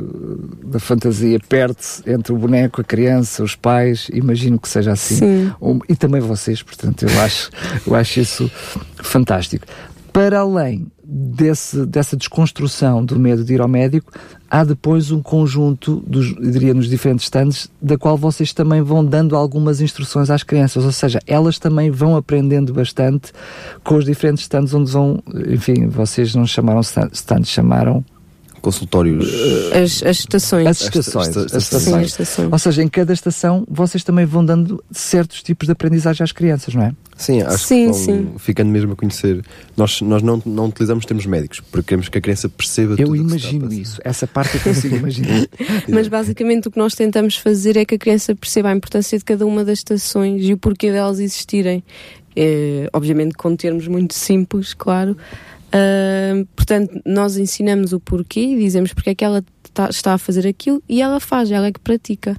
da 0.66 0.78
fantasia 0.78 1.38
perde-se 1.48 2.02
entre 2.10 2.32
o 2.32 2.36
boneco, 2.36 2.80
a 2.80 2.84
criança, 2.84 3.42
os 3.42 3.54
pais, 3.54 4.08
imagino 4.12 4.58
que 4.58 4.68
seja 4.68 4.92
assim. 4.92 5.16
sim. 5.16 5.52
Um, 5.60 5.78
e 5.88 5.96
também 5.96 6.20
vocês, 6.20 6.62
portanto, 6.62 7.04
eu 7.08 7.20
acho, 7.20 7.50
eu 7.86 7.94
acho 7.94 8.20
isso 8.20 8.50
fantástico. 8.96 9.66
Para 10.16 10.38
além 10.38 10.86
desse, 11.04 11.84
dessa 11.84 12.16
desconstrução 12.16 13.04
do 13.04 13.20
medo 13.20 13.44
de 13.44 13.52
ir 13.52 13.60
ao 13.60 13.68
médico, 13.68 14.10
há 14.50 14.64
depois 14.64 15.10
um 15.10 15.20
conjunto, 15.20 16.02
dos, 16.06 16.34
diria, 16.36 16.72
nos 16.72 16.88
diferentes 16.88 17.24
stands, 17.26 17.70
da 17.82 17.98
qual 17.98 18.16
vocês 18.16 18.54
também 18.54 18.80
vão 18.80 19.04
dando 19.04 19.36
algumas 19.36 19.82
instruções 19.82 20.30
às 20.30 20.42
crianças, 20.42 20.86
ou 20.86 20.90
seja, 20.90 21.20
elas 21.26 21.58
também 21.58 21.90
vão 21.90 22.16
aprendendo 22.16 22.72
bastante 22.72 23.30
com 23.84 23.96
os 23.96 24.06
diferentes 24.06 24.44
stands 24.44 24.72
onde 24.72 24.90
vão, 24.90 25.22
enfim, 25.50 25.86
vocês 25.86 26.34
não 26.34 26.46
chamaram 26.46 26.80
stand- 26.80 27.10
stands, 27.12 27.50
chamaram 27.50 28.02
Consultórios. 28.60 29.26
As, 29.72 30.02
as 30.02 30.18
estações. 30.18 30.66
as 30.66 30.80
estações. 30.80 31.28
esta- 31.28 31.40
as 31.40 31.52
esta- 31.54 31.56
Sim, 31.56 31.56
as 31.56 31.62
estações. 31.64 32.06
estações. 32.10 32.52
Ou 32.52 32.58
seja, 32.58 32.82
em 32.82 32.88
cada 32.88 33.12
estação 33.12 33.64
vocês 33.70 34.02
também 34.02 34.24
vão 34.24 34.44
dando 34.44 34.82
certos 34.90 35.42
tipos 35.42 35.66
de 35.66 35.72
aprendizagem 35.72 36.24
às 36.24 36.32
crianças, 36.32 36.74
não 36.74 36.82
é? 36.82 36.92
Sim, 37.16 37.40
acho 37.42 37.64
Sim, 37.64 37.86
que 37.86 37.92
vão 37.92 37.94
sim. 37.94 38.28
ficando 38.38 38.70
mesmo 38.70 38.92
a 38.92 38.96
conhecer. 38.96 39.42
Nós, 39.76 40.02
nós 40.02 40.22
não, 40.22 40.42
não 40.44 40.66
utilizamos 40.66 41.06
termos 41.06 41.24
médicos, 41.24 41.60
porque 41.60 41.88
queremos 41.88 42.08
que 42.10 42.18
a 42.18 42.20
criança 42.20 42.46
perceba 42.48 42.92
Eu 42.98 43.06
tudo 43.06 43.14
a 43.14 43.16
imagino 43.16 43.72
isso. 43.72 43.98
Essa 44.04 44.26
parte 44.26 44.56
eu 44.56 44.60
consigo 44.60 44.96
imaginar. 44.96 45.46
Mas 45.88 46.08
basicamente 46.08 46.68
o 46.68 46.70
que 46.70 46.78
nós 46.78 46.94
tentamos 46.94 47.36
fazer 47.36 47.76
é 47.76 47.84
que 47.86 47.94
a 47.94 47.98
criança 47.98 48.34
perceba 48.34 48.68
a 48.68 48.72
importância 48.76 49.16
de 49.18 49.24
cada 49.24 49.46
uma 49.46 49.64
das 49.64 49.78
estações 49.78 50.42
e 50.44 50.52
o 50.52 50.58
porquê 50.58 50.90
delas 50.92 51.18
existirem. 51.20 51.82
Eh, 52.38 52.90
obviamente 52.92 53.34
com 53.34 53.56
termos 53.56 53.88
muito 53.88 54.12
simples, 54.12 54.74
claro. 54.74 55.16
Portanto, 56.54 57.00
nós 57.04 57.36
ensinamos 57.36 57.92
o 57.92 58.00
porquê 58.00 58.40
e 58.40 58.56
dizemos 58.58 58.92
porque 58.92 59.10
é 59.10 59.14
que 59.14 59.24
ela 59.24 59.44
tá- 59.72 59.88
está 59.90 60.14
a 60.14 60.18
fazer 60.18 60.46
aquilo 60.46 60.82
e 60.88 61.00
ela 61.02 61.20
faz, 61.20 61.50
ela 61.50 61.66
é 61.66 61.72
que 61.72 61.80
pratica. 61.80 62.36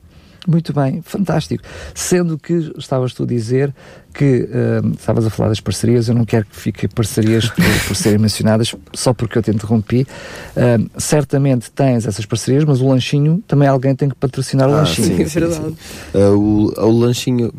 Muito 0.49 0.71
bem, 0.71 1.01
fantástico. 1.01 1.61
Sendo 1.93 2.37
que 2.37 2.71
estavas 2.77 3.13
tu 3.13 3.23
a 3.23 3.25
dizer 3.25 3.75
que 4.13 4.47
hum, 4.81 4.91
estavas 4.97 5.25
a 5.25 5.29
falar 5.29 5.49
das 5.49 5.59
parcerias, 5.59 6.07
eu 6.07 6.15
não 6.15 6.23
quero 6.23 6.45
que 6.45 6.55
fiquem 6.55 6.87
parcerias 6.89 7.49
por, 7.49 7.65
por 7.89 7.95
serem 7.97 8.17
mencionadas, 8.17 8.73
só 8.93 9.13
porque 9.13 9.37
eu 9.37 9.43
te 9.43 9.51
interrompi. 9.51 10.07
Hum, 10.55 10.87
certamente 10.97 11.69
tens 11.71 12.05
essas 12.07 12.25
parcerias, 12.25 12.63
mas 12.63 12.79
o 12.79 12.87
lanchinho 12.87 13.43
também 13.45 13.67
alguém 13.67 13.93
tem 13.93 14.07
que 14.07 14.15
patrocinar 14.15 14.69
o 14.69 14.73
Ah, 14.73 14.77
lanchinho. 14.77 15.07
sim, 15.17 15.21
é 15.21 15.25
verdade. 15.25 15.65
sim. 15.65 15.75
Ah, 16.13 16.31
o, 16.31 16.71
o 16.87 16.91
lanchinho, 16.97 17.53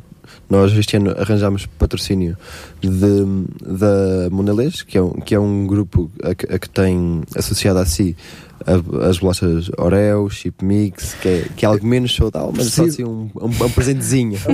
nós 0.48 0.72
este 0.72 0.96
ano 0.96 1.14
arranjámos 1.18 1.66
patrocínio 1.66 2.37
de, 2.80 2.88
da 3.61 4.30
Monalês, 4.30 4.82
que 4.82 4.96
é 4.96 5.02
um, 5.02 5.12
que 5.12 5.34
é 5.34 5.40
um 5.40 5.66
grupo 5.66 6.11
a 6.22 6.30
a 6.30 6.58
que 6.58 6.68
tem 6.68 7.22
associado 7.37 7.78
a 7.78 7.87
si 7.87 8.16
as 9.09 9.18
bolachas 9.18 9.71
Oreo, 9.79 10.29
Chip 10.31 10.64
Mix, 10.64 11.14
que 11.21 11.29
é, 11.29 11.44
que 11.57 11.64
é 11.64 11.68
algo 11.68 11.87
menos 11.87 12.14
saudável, 12.14 12.53
mas 12.57 12.66
só 12.66 12.83
Preciso- 12.83 13.03
assim 13.03 13.11
um, 13.11 13.31
um, 13.40 13.47
um 13.47 13.71
presentezinho. 13.71 14.38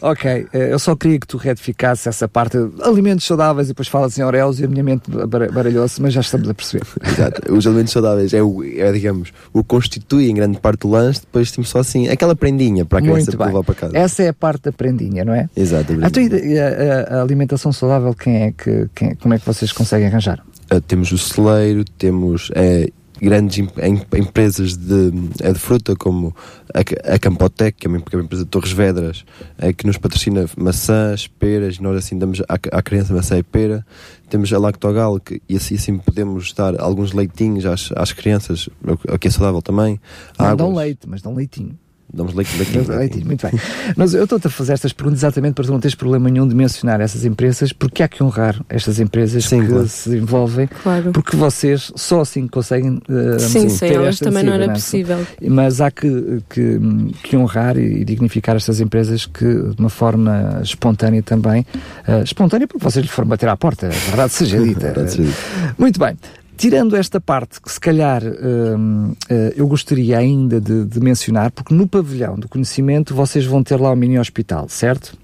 Ok, 0.00 0.46
eh, 0.52 0.72
eu 0.72 0.78
só 0.78 0.94
queria 0.94 1.18
que 1.18 1.26
tu 1.26 1.36
retificasses 1.36 2.06
essa 2.06 2.28
parte 2.28 2.58
de 2.58 2.82
alimentos 2.82 3.24
saudáveis 3.24 3.68
e 3.68 3.70
depois 3.70 3.88
falas 3.88 4.18
em 4.18 4.22
Oreos 4.22 4.60
e 4.60 4.64
a 4.64 4.68
minha 4.68 4.82
mente 4.82 5.10
bar- 5.10 5.50
baralhou-se, 5.50 6.02
mas 6.02 6.12
já 6.12 6.20
estamos 6.20 6.48
a 6.48 6.52
perceber. 6.54 6.84
Exato. 7.06 7.52
Os 7.54 7.66
alimentos 7.66 7.92
saudáveis 7.92 8.34
é, 8.34 8.42
o, 8.42 8.62
é, 8.62 8.92
digamos, 8.92 9.32
o 9.52 9.62
que 9.62 9.68
constitui 9.68 10.28
em 10.28 10.34
grande 10.34 10.58
parte 10.58 10.80
do 10.80 10.90
lanche, 10.90 11.20
depois 11.20 11.50
temos 11.50 11.70
só 11.70 11.78
assim 11.78 12.08
aquela 12.08 12.36
prendinha 12.36 12.84
para 12.84 12.98
a 12.98 13.02
criança 13.02 13.30
levar 13.30 13.62
para 13.64 13.74
casa. 13.74 13.96
Essa 13.96 14.24
é 14.24 14.28
a 14.28 14.34
parte 14.34 14.64
da 14.64 14.72
prendinha, 14.72 15.24
não 15.24 15.32
é? 15.32 15.48
Exato. 15.56 15.92
a, 15.92 17.14
a- 17.14 17.18
a 17.18 17.22
alimentação 17.22 17.72
saudável, 17.72 18.12
quem 18.14 18.42
é 18.42 18.52
que, 18.52 18.88
quem- 18.94 19.14
como 19.14 19.32
é 19.34 19.38
que 19.38 19.46
vocês 19.46 19.72
conseguem 19.72 20.08
arranjar? 20.08 20.44
Uh, 20.72 20.80
temos 20.80 21.12
o 21.12 21.18
celeiro, 21.18 21.84
temos 21.84 22.50
eh, 22.54 22.90
grandes 23.20 23.58
em- 23.58 23.68
em- 23.86 24.20
empresas 24.20 24.76
de, 24.76 25.12
eh, 25.40 25.52
de 25.52 25.58
fruta 25.58 25.94
como 25.96 26.34
a, 26.74 27.14
a 27.14 27.18
Campotec, 27.18 27.78
que 27.78 27.86
é 27.86 27.90
uma, 27.90 28.00
que 28.00 28.14
é 28.14 28.18
uma 28.18 28.24
empresa 28.24 28.44
de 28.44 28.50
Torres 28.50 28.72
Vedras, 28.72 29.24
eh, 29.58 29.72
que 29.72 29.86
nos 29.86 29.96
patrocina 29.98 30.46
maçãs, 30.56 31.26
peras, 31.26 31.76
e 31.76 31.82
nós 31.82 31.96
assim 31.96 32.18
damos 32.18 32.40
à, 32.48 32.54
à 32.72 32.82
criança 32.82 33.14
maçã 33.14 33.38
e 33.38 33.42
pera. 33.42 33.84
Temos 34.28 34.52
a 34.52 34.58
Lactogal, 34.58 35.20
que, 35.20 35.40
e 35.48 35.56
assim, 35.56 35.74
assim 35.76 35.98
podemos 35.98 36.52
dar 36.52 36.80
alguns 36.80 37.12
leitinhos 37.12 37.64
às, 37.66 37.90
às 37.94 38.12
crianças, 38.12 38.68
o, 38.82 39.18
que 39.18 39.28
é 39.28 39.30
saudável 39.30 39.62
também. 39.62 40.00
Não 40.38 40.56
dão 40.56 40.70
Águas. 40.70 40.84
leite, 40.84 41.08
mas 41.08 41.22
dão 41.22 41.34
leitinho. 41.34 41.78
Damos 42.14 42.32
leite, 42.34 42.56
leitinho. 42.56 42.96
Leitinho, 42.96 43.26
muito 43.26 43.46
bem. 43.50 43.60
Mas 43.96 44.14
eu 44.14 44.24
estou-te 44.24 44.46
a 44.46 44.50
fazer 44.50 44.72
estas 44.74 44.92
perguntas 44.92 45.20
exatamente 45.20 45.54
para 45.54 45.64
tu 45.64 45.72
não 45.72 45.80
teres 45.80 45.94
problema 45.94 46.28
nenhum 46.30 46.46
de 46.46 46.54
mencionar 46.54 47.00
essas 47.00 47.24
empresas, 47.24 47.72
porque 47.72 48.02
há 48.02 48.08
que 48.08 48.22
honrar 48.22 48.60
estas 48.68 49.00
empresas 49.00 49.44
Sim, 49.44 49.62
que 49.62 49.68
claro. 49.68 49.88
se 49.88 50.16
envolvem, 50.16 50.68
Claro. 50.82 51.10
porque 51.12 51.36
vocês 51.36 51.92
só 51.96 52.20
assim 52.20 52.46
conseguem 52.46 53.00
uh, 53.08 53.40
Sim, 53.40 53.68
sem 53.68 53.88
ter 53.88 53.94
elas 53.96 54.08
esta 54.14 54.26
também 54.26 54.42
não 54.44 54.52
era 54.52 54.76
segurança. 54.78 54.84
possível. 54.84 55.50
Mas 55.50 55.80
há 55.80 55.90
que, 55.90 56.42
que, 56.48 56.78
que 57.22 57.36
honrar 57.36 57.76
e 57.76 58.04
dignificar 58.04 58.56
estas 58.56 58.80
empresas 58.80 59.26
que, 59.26 59.44
de 59.44 59.74
uma 59.78 59.90
forma 59.90 60.60
espontânea 60.62 61.22
também, 61.22 61.66
uh, 62.08 62.22
espontânea 62.22 62.66
porque 62.68 62.84
vocês 62.84 63.04
lhe 63.04 63.10
foram 63.10 63.28
bater 63.28 63.48
à 63.48 63.56
porta, 63.56 63.86
a 63.86 63.90
verdade 63.90 64.32
seja 64.32 64.58
dita. 64.62 64.80
Verdade 64.80 65.10
seja 65.10 65.22
dita. 65.24 65.74
Muito 65.78 65.98
bem. 65.98 66.16
Tirando 66.56 66.94
esta 66.96 67.20
parte 67.20 67.60
que 67.60 67.70
se 67.70 67.80
calhar 67.80 68.22
hum, 68.24 69.12
eh, 69.28 69.54
eu 69.56 69.66
gostaria 69.66 70.16
ainda 70.18 70.60
de, 70.60 70.84
de 70.84 71.00
mencionar, 71.00 71.50
porque 71.50 71.74
no 71.74 71.86
pavilhão 71.88 72.36
do 72.36 72.48
conhecimento 72.48 73.14
vocês 73.14 73.44
vão 73.44 73.62
ter 73.62 73.80
lá 73.80 73.90
o 73.92 73.96
mini 73.96 74.18
hospital, 74.18 74.68
certo? 74.68 75.16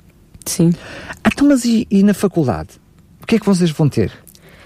Sim. 0.45 0.73
Ah, 1.23 1.31
então, 1.33 1.47
mas 1.49 1.65
e, 1.65 1.87
e 1.91 2.03
na 2.03 2.15
faculdade? 2.15 2.71
O 3.23 3.27
que 3.27 3.37
é 3.37 3.39
que 3.39 3.47
vocês 3.47 3.71
vão 3.71 3.89
ter? 3.89 4.11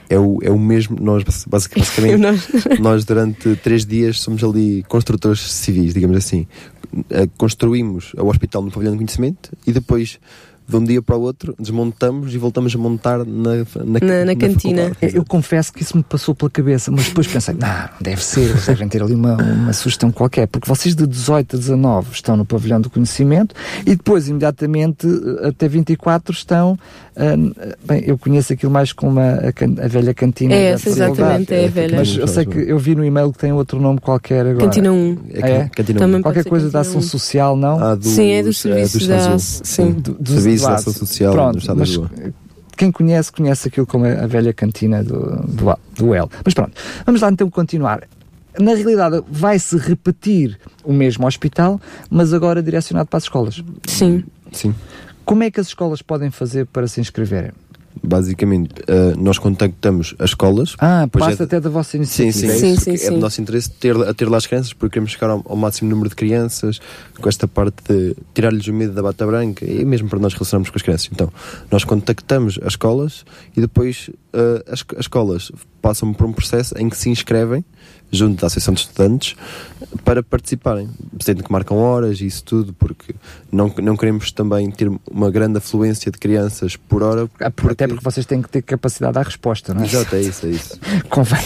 é 0.09 0.18
o, 0.18 0.38
é 0.42 0.50
o 0.50 0.59
mesmo. 0.59 0.96
Nós, 1.00 1.22
basic- 1.46 1.79
basicamente, 1.79 2.16
Nós- 2.20 2.48
nós 2.79 3.05
durante 3.05 3.57
três 3.57 3.85
dias 3.87 4.20
somos 4.20 4.42
ali 4.44 4.83
construtores 4.88 5.40
civis, 5.40 5.92
digamos 5.94 6.16
assim. 6.16 6.46
Eh, 7.11 7.29
Construímos 7.38 8.12
o 8.16 8.27
hospital 8.29 8.62
no 8.62 8.70
pavilhão 8.70 8.92
de 8.92 8.98
conhecimento 8.98 9.50
e 9.66 9.72
depois, 9.72 10.18
de 10.66 10.77
um 10.77 10.83
dia 10.85 11.03
para 11.03 11.16
o 11.16 11.20
outro, 11.20 11.55
desmontamos 11.59 12.35
e 12.35 12.38
voltamos 12.38 12.74
a 12.74 12.79
montar 12.79 13.18
na, 13.18 13.24
na, 13.24 14.00
Na- 14.00 14.24
na 14.24 14.35
cantina. 14.37 14.83
faculdade. 14.88 15.16
Eu 15.16 15.24
confesso 15.24 15.72
que 15.72 15.83
isso 15.83 15.96
me 15.96 16.03
passou 16.03 16.35
pela 16.35 16.50
cabeça, 16.50 16.90
mas 16.90 17.07
depois 17.09 17.27
pensei, 17.27 17.55
não, 17.55 17.88
deve 18.00 18.24
ser, 18.24 18.48
eles 18.50 18.66
devem 18.66 18.88
ter 18.88 19.03
ali 19.03 19.14
uma, 19.14 19.37
uma 19.37 19.72
sugestão 19.72 20.11
qualquer, 20.11 20.46
porque 20.46 20.66
vocês 20.68 20.94
de 20.94 21.07
18 21.07 21.57
a 21.57 21.59
19 21.59 22.12
estão 22.12 22.37
no 22.37 22.44
pavilhão 22.46 22.81
do 22.81 22.88
conhecimento 22.88 23.55
e 23.85 23.94
depois, 23.94 24.29
imediatamente, 24.29 25.07
eh, 25.07 25.48
até 25.48 25.68
24 25.68 26.33
estão, 26.33 26.79
bem, 27.87 28.03
eu 28.07 28.18
conheço 28.18 28.53
aquilo 28.53 28.72
mais 28.72 28.92
como 28.92 29.20
a, 29.20 29.24
a 29.24 29.85
a 29.85 29.88
velha 29.88 30.12
cantina 30.12 30.53
É 30.55 30.72
essa, 30.72 30.88
exatamente, 30.88 31.55
é 31.55 31.66
a 31.66 31.68
velha. 31.68 31.98
Mas 31.98 32.16
eu 32.16 32.27
sei 32.27 32.44
que 32.44 32.59
eu 32.59 32.79
vi 32.79 32.94
no 32.94 33.05
e-mail 33.05 33.33
que 33.33 33.38
tem 33.38 33.53
outro 33.53 33.81
nome 33.81 34.00
qualquer 34.00 34.40
agora. 34.46 34.64
Cantina 34.66 34.92
1. 34.92 35.18
É, 35.33 35.50
É? 35.50 35.68
cantina 35.68 35.98
Também 36.00 36.16
um. 36.18 36.22
Qualquer 36.22 36.40
Pode 36.40 36.42
ser 36.44 36.50
coisa 36.50 36.70
da 36.70 36.81
ação 36.81 36.98
1. 36.98 37.03
social, 37.03 37.57
não? 37.57 37.79
Ah, 37.83 37.94
dos, 37.94 38.09
Sim, 38.09 38.31
é 38.31 38.42
do 38.42 38.48
eh, 38.50 38.53
serviço 38.53 38.98
dos 38.98 39.07
da- 39.09 39.38
sim. 39.38 39.92
Do- 39.92 40.14
dos 40.14 40.42
Serviço 40.42 40.64
da. 40.66 40.74
Ação 40.74 40.92
Social 40.92 41.33
Pronto, 41.33 41.53
do 41.53 41.59
Estado 41.59 41.79
mas 41.79 42.00
quem 42.77 42.90
conhece, 42.90 43.31
conhece 43.31 43.68
aquilo 43.68 43.87
como 43.87 44.05
a, 44.05 44.24
a 44.24 44.27
velha 44.27 44.53
cantina 44.53 45.05
do, 45.05 45.20
do, 45.46 45.79
do 45.96 46.14
L. 46.14 46.27
Mas 46.44 46.55
pronto, 46.55 46.72
vamos 47.07 47.20
lá 47.20 47.31
então 47.31 47.48
continuar. 47.48 48.03
Na 48.59 48.74
realidade, 48.74 49.22
vai-se 49.31 49.77
repetir 49.77 50.59
o 50.85 50.92
mesmo 50.92 51.27
hospital, 51.27 51.81
mas 52.11 52.33
agora 52.33 52.62
direcionado 52.62 53.09
para 53.09 53.16
as 53.18 53.24
escolas. 53.24 53.62
Sim. 53.87 54.24
Sim. 54.53 54.74
Como 55.25 55.43
é 55.43 55.51
que 55.51 55.61
as 55.61 55.69
escolas 55.69 56.03
podem 56.03 56.31
fazer 56.31 56.67
para 56.67 56.87
se 56.87 57.01
inscreverem? 57.01 57.53
Basicamente, 58.03 58.71
eh, 58.89 59.15
nós 59.17 59.39
contactamos 59.39 60.15
as 60.19 60.31
escolas. 60.31 60.75
Ah, 60.79 61.07
Pois 61.11 61.25
passa 61.25 61.45
é- 61.45 61.47
até 61.47 61.61
da 61.61 61.71
vossa 61.71 61.93
Sim, 61.93 61.99
iniciativa. 61.99 62.33
sim, 62.33 62.49
é? 62.49 62.59
Sim, 62.59 62.73
isso, 62.73 62.85
sim, 62.85 62.91
porque 62.91 63.05
é 63.05 63.09
sim. 63.09 63.15
do 63.15 63.21
nosso 63.21 63.41
interesse 63.41 63.71
ter, 63.71 63.97
a 63.97 64.13
ter 64.13 64.29
lá 64.29 64.37
as 64.37 64.47
crianças, 64.47 64.73
porque 64.73 64.95
queremos 64.95 65.13
chegar 65.13 65.31
ao, 65.31 65.43
ao 65.49 65.57
máximo 65.57 65.89
número 65.89 66.09
de 66.11 66.17
crianças, 66.17 66.81
com 67.19 67.29
esta 67.29 67.47
parte 67.49 67.77
de 67.89 68.15
tirar-lhes 68.35 68.67
o 68.67 68.73
medo 68.75 68.93
da 68.93 69.01
bata 69.03 69.25
branca, 69.25 69.65
e 69.65 69.85
mesmo 69.85 70.09
para 70.09 70.19
nós 70.19 70.35
relacionarmos 70.35 70.69
com 70.71 70.77
as 70.77 70.83
crianças. 70.83 71.09
Então, 71.11 71.33
nós 71.71 71.85
contactamos 71.85 72.59
as 72.63 72.73
escolas 72.73 73.25
e 73.57 73.61
depois 73.61 74.11
eh, 74.33 74.65
as, 74.69 74.85
as 74.95 75.01
escolas 75.01 75.53
passam 75.81 76.13
por 76.13 76.27
um 76.27 76.33
processo 76.33 76.75
em 76.77 76.89
que 76.91 76.97
se 76.97 77.09
inscrevem 77.09 77.65
junto 78.11 78.40
da 78.40 78.47
Associação 78.47 78.75
de 78.75 78.81
Estudantes 78.81 79.35
para 80.05 80.23
participarem. 80.23 80.88
Sendo 81.20 81.42
que 81.42 81.51
marcam 81.51 81.77
horas 81.79 82.20
e 82.20 82.27
isso 82.27 82.44
tudo, 82.44 82.73
porque 82.73 83.14
não, 83.51 83.73
não 83.83 83.97
queremos 83.97 84.31
também 84.31 84.70
ter 84.70 84.90
uma 85.11 85.31
grande 85.31 85.59
afluência 85.59 86.11
de 86.12 86.18
crianças 86.18 86.77
por 86.77 87.03
hora. 87.03 87.29
Ah, 87.40 87.51
por- 87.51 87.73
Até 87.73 87.87
porque 87.88 88.05
vocês 88.05 88.25
têm 88.27 88.40
que 88.42 88.49
ter 88.49 88.62
capacidade 88.62 89.18
à 89.18 89.23
resposta, 89.23 89.75
não 89.75 89.83
é? 89.83 89.87
Exato, 89.87 90.14
é 90.16 90.20
isso, 90.20 90.47
é 90.47 90.51
isso. 90.51 90.79
convém, 91.11 91.42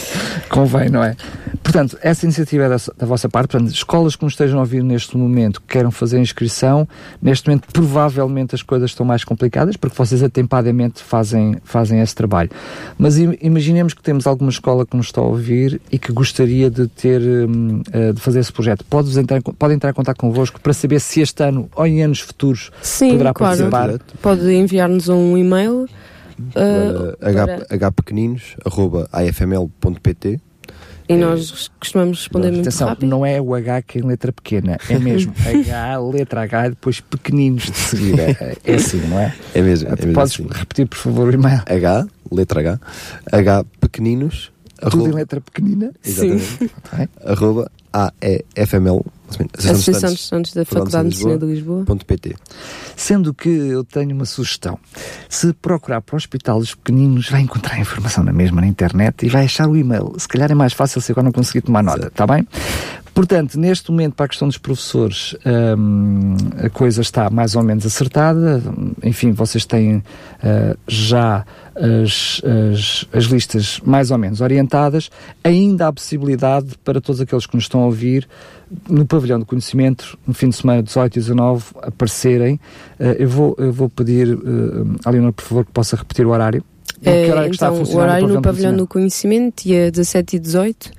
convém, 0.51 0.89
não 0.91 1.03
é? 1.03 1.17
Portanto, 1.63 1.99
essa 2.03 2.25
iniciativa 2.27 2.65
é 2.65 2.69
da, 2.69 2.77
da 2.99 3.07
vossa 3.07 3.29
parte. 3.29 3.51
Portanto, 3.51 3.71
escolas 3.73 4.17
que 4.17 4.25
nos 4.25 4.33
estejam 4.35 4.59
a 4.59 4.63
ouvir 4.63 4.83
neste 4.83 5.17
momento, 5.17 5.61
que 5.61 5.69
queiram 5.69 5.91
fazer 5.91 6.19
inscrição, 6.19 6.87
neste 7.21 7.49
momento 7.49 7.69
provavelmente 7.73 8.55
as 8.55 8.63
coisas 8.63 8.91
estão 8.91 9.05
mais 9.07 9.25
complicadas, 9.25 9.77
porque 9.77 9.97
vocês 9.97 10.23
atempadamente 10.23 11.03
fazem, 11.03 11.57
fazem 11.65 12.01
esse 12.01 12.15
trabalho. 12.15 12.51
Mas 12.99 13.19
im- 13.19 13.37
imaginemos 13.41 13.95
que 13.95 14.03
temos 14.03 14.27
alguma 14.27 14.51
escola 14.51 14.87
que 14.87 14.97
nos 14.97 15.07
está 15.07 15.21
a 15.21 15.25
ouvir 15.25 15.81
e 15.93 15.99
que 15.99 16.13
gostaria 16.13 16.28
de 16.71 16.87
ter, 16.89 17.21
hum, 17.21 17.83
eh, 17.93 18.13
de 18.13 18.21
fazer 18.21 18.41
esse 18.41 18.53
projeto. 18.53 18.85
Pode, 18.85 19.17
entrar, 19.19 19.41
pode 19.43 19.75
entrar 19.75 19.91
em 19.91 19.95
contato 19.95 20.17
convosco 20.19 20.61
para 20.61 20.73
saber 20.73 21.01
se 21.01 21.21
este 21.21 21.43
ano 21.43 21.69
ou 21.75 21.87
em 21.87 22.03
anos 22.03 22.21
futuros 22.21 22.71
Sim, 22.83 23.13
poderá 23.13 23.33
claro. 23.35 23.71
participar. 23.71 24.01
Pode 24.21 24.53
enviar-nos 24.53 25.09
um 25.09 25.37
e-mail. 25.37 25.87
Uh, 26.55 27.17
para- 27.19 27.67
hpequeninos.afml.pt 27.91 30.41
e 31.09 31.17
nós 31.17 31.71
costumamos 31.81 32.19
responder 32.19 32.49
muito 32.51 32.61
Atenção, 32.69 32.89
rápido. 32.89 33.09
não 33.09 33.25
é 33.25 33.41
o 33.41 33.55
H 33.55 33.81
que 33.83 33.99
é 33.99 34.03
em 34.03 34.05
letra 34.05 34.31
pequena, 34.31 34.77
é 34.91 34.99
mesmo 34.99 35.33
H, 35.43 35.99
letra 36.01 36.43
H 36.43 36.67
e 36.67 36.71
depois 36.71 37.01
pequeninos 37.01 37.65
de 37.65 37.77
seguida. 37.77 38.23
É- 38.23 38.57
É 38.65 38.75
assim, 38.75 38.99
não 39.09 39.19
é? 39.19 39.35
É 39.55 39.63
mesmo, 39.63 39.89
é 39.89 39.97
mesmo 39.97 40.13
Podes 40.13 40.35
assim. 40.35 40.47
repetir, 40.51 40.87
por 40.87 40.99
favor, 40.99 41.29
o 41.29 41.33
e-mail? 41.33 41.63
H, 41.67 42.07
letra 42.31 42.61
H, 42.61 42.79
H 43.33 43.65
pequeninos, 43.81 44.53
Tudo 44.79 44.97
em 44.97 45.01
arroba, 45.03 45.17
letra 45.17 45.41
pequenina? 45.41 45.93
exatamente, 46.05 46.71
Ok. 46.93 47.09
arroba 47.25 47.71
AEFML, 47.93 49.05
Associação 49.59 50.11
de 50.11 50.17
Estudantes 50.17 50.53
da 50.55 50.65
Faculdade 50.65 51.09
de 51.11 51.17
Medicina 51.17 51.39
de 51.39 51.47
Lisboa. 51.47 51.85
.pt. 52.07 52.37
Sendo 52.97 53.35
que 53.35 53.49
eu 53.49 53.83
tenho 53.85 54.15
uma 54.15 54.25
sugestão. 54.25 54.79
Se 55.29 55.53
procurar 55.53 56.01
para 56.01 56.17
hospitais 56.17 56.75
pequeninos, 56.75 57.29
vai 57.29 57.41
encontrar 57.41 57.75
a 57.75 57.81
informação 57.81 58.23
na 58.25 58.33
mesma 58.33 58.61
na 58.61 58.67
internet 58.67 59.27
e 59.27 59.29
vai 59.29 59.45
achar 59.45 59.69
o 59.69 59.77
e-mail. 59.77 60.15
Se 60.19 60.29
calhar 60.29 60.51
é 60.51 60.55
mais 60.55 60.73
fácil 60.73 61.01
se 61.01 61.11
agora 61.13 61.25
não 61.25 61.33
conseguir 61.33 61.63
tomar 61.63 61.83
nota, 61.83 62.07
está 62.09 62.27
bem? 62.27 62.47
Portanto, 63.19 63.59
neste 63.59 63.91
momento, 63.91 64.15
para 64.15 64.27
a 64.27 64.29
questão 64.29 64.47
dos 64.47 64.59
professores, 64.59 65.35
hum, 65.77 66.37
a 66.57 66.71
coisa 66.71 67.01
está 67.01 67.29
mais 67.29 67.57
ou 67.57 67.65
menos 67.65 67.85
acertada. 67.85 68.63
Enfim, 69.03 69.33
vocês 69.33 69.67
têm 69.67 70.05
ah, 70.41 70.77
já 70.87 71.45
as, 71.75 72.41
as, 72.45 73.09
as 73.13 73.25
listas 73.25 73.81
mais 73.85 74.13
ou 74.13 74.19
menos 74.19 74.41
orientadas. 74.41 75.11
Ainda 75.43 75.89
há 75.89 75.93
possibilidade 75.93 76.77
para 76.85 77.01
todos 77.01 77.21
aqueles 77.21 77.45
que 77.45 77.57
nos 77.57 77.65
estão 77.65 77.81
a 77.81 77.87
ouvir 77.87 78.29
no 78.89 79.05
pavilhão 79.05 79.41
do 79.41 79.47
conhecimento, 79.47 80.17
no 80.25 80.33
fim 80.33 80.51
de 80.51 80.55
semana 80.55 80.81
18 80.81 81.17
e 81.17 81.19
19, 81.19 81.65
aparecerem. 81.83 82.61
Eh, 83.01 83.17
eu, 83.19 83.29
vou, 83.29 83.57
eu 83.59 83.73
vou 83.73 83.89
pedir 83.89 84.33
uh, 84.33 84.97
à 85.05 85.11
Leonor, 85.11 85.33
por 85.33 85.43
favor, 85.43 85.65
que 85.65 85.73
possa 85.73 85.97
repetir 85.97 86.25
o 86.25 86.31
horário. 86.31 86.63
Horário 87.05 87.41
é 87.41 87.49
que 87.49 87.57
está 87.57 87.69
a 87.69 87.75
então, 87.75 87.95
o 87.95 87.99
horário 87.99 88.29
no 88.29 88.41
pavilhão 88.41 88.77
do 88.77 88.87
conhecimento? 88.87 89.55
conhecimento, 89.57 89.65
dia 89.65 89.91
17 89.91 90.37
e 90.37 90.39
18, 90.39 90.91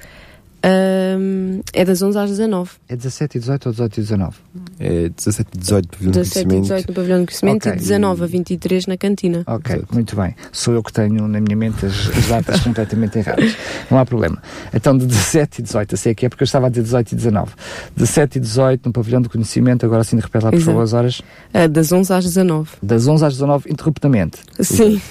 ahm, 0.64 1.62
é 1.74 1.86
das 1.86 2.02
11 2.02 2.18
às 2.18 2.30
19. 2.30 2.70
É 2.88 2.96
17 2.96 3.38
e 3.38 3.40
18 3.40 3.66
ou 3.68 3.72
18 3.72 3.98
e 3.98 4.02
19? 4.02 4.36
É 4.80 5.10
17 5.10 5.50
e 5.54 5.58
18 5.60 5.88
pavilhão 5.90 6.12
de 6.12 6.20
17 6.20 6.40
e 6.40 6.44
conhecimento. 6.48 6.62
18 6.64 6.88
no 6.88 6.94
pavilhão 6.94 7.20
do 7.22 7.26
conhecimento 7.28 7.68
Ok. 7.70 7.72
e 7.74 7.76
19 7.80 8.24
a 8.24 8.28
23 8.28 8.88
na 8.88 8.98
cantina. 8.98 9.44
Ok, 9.48 9.76
Exato. 9.76 9.94
muito 9.94 10.16
bem. 10.16 10.36
Sou 10.52 10.74
eu 10.74 10.84
que 10.84 10.92
tenho 10.94 11.28
na 11.28 11.40
minha 11.42 11.56
mente 11.56 11.86
as, 11.86 12.10
as 12.18 12.28
datas 12.28 12.60
completamente 12.62 13.18
erradas. 13.20 13.56
Não 13.90 13.98
há 13.98 14.06
problema. 14.06 14.42
Então, 14.74 14.98
de 14.98 15.06
17 15.06 15.60
e 15.60 15.64
18, 15.64 15.96
assim 15.96 16.10
é 16.10 16.14
que 16.16 16.26
é 16.26 16.30
porque 16.30 16.44
eu 16.44 16.46
estava 16.46 16.68
a 16.68 16.70
dizer 16.70 16.84
18 16.84 17.12
e 17.12 17.16
19. 17.16 17.52
17 17.96 18.38
e 18.38 18.42
18 18.42 18.86
no 18.88 18.94
pavilhão 18.94 19.22
do 19.22 19.30
conhecimento, 19.30 19.86
agora 19.86 20.04
sim, 20.04 20.18
repete 20.18 20.44
lá, 20.46 20.52
por 20.52 20.58
Exato. 20.58 20.66
favor, 20.72 20.84
as 20.84 20.94
horas. 20.94 21.22
Ah, 21.54 21.68
das 21.68 21.92
11 21.92 22.14
às 22.14 22.24
19. 22.26 22.70
Das 22.82 23.08
11 23.08 23.26
às 23.26 23.34
19, 23.34 23.72
interruptamente. 23.72 24.40
Sim. 24.60 25.02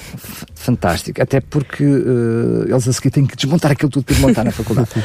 Fantástico, 0.54 1.22
até 1.22 1.40
porque 1.40 1.82
eh, 1.84 2.70
eles 2.70 2.86
a 2.88 2.92
seguir 2.92 3.10
têm 3.10 3.26
que 3.26 3.36
desmontar 3.36 3.72
aquilo 3.72 3.90
tudo 3.90 4.04
para 4.04 4.14
desmontar 4.14 4.44
na 4.44 4.50
faculdade. 4.50 4.90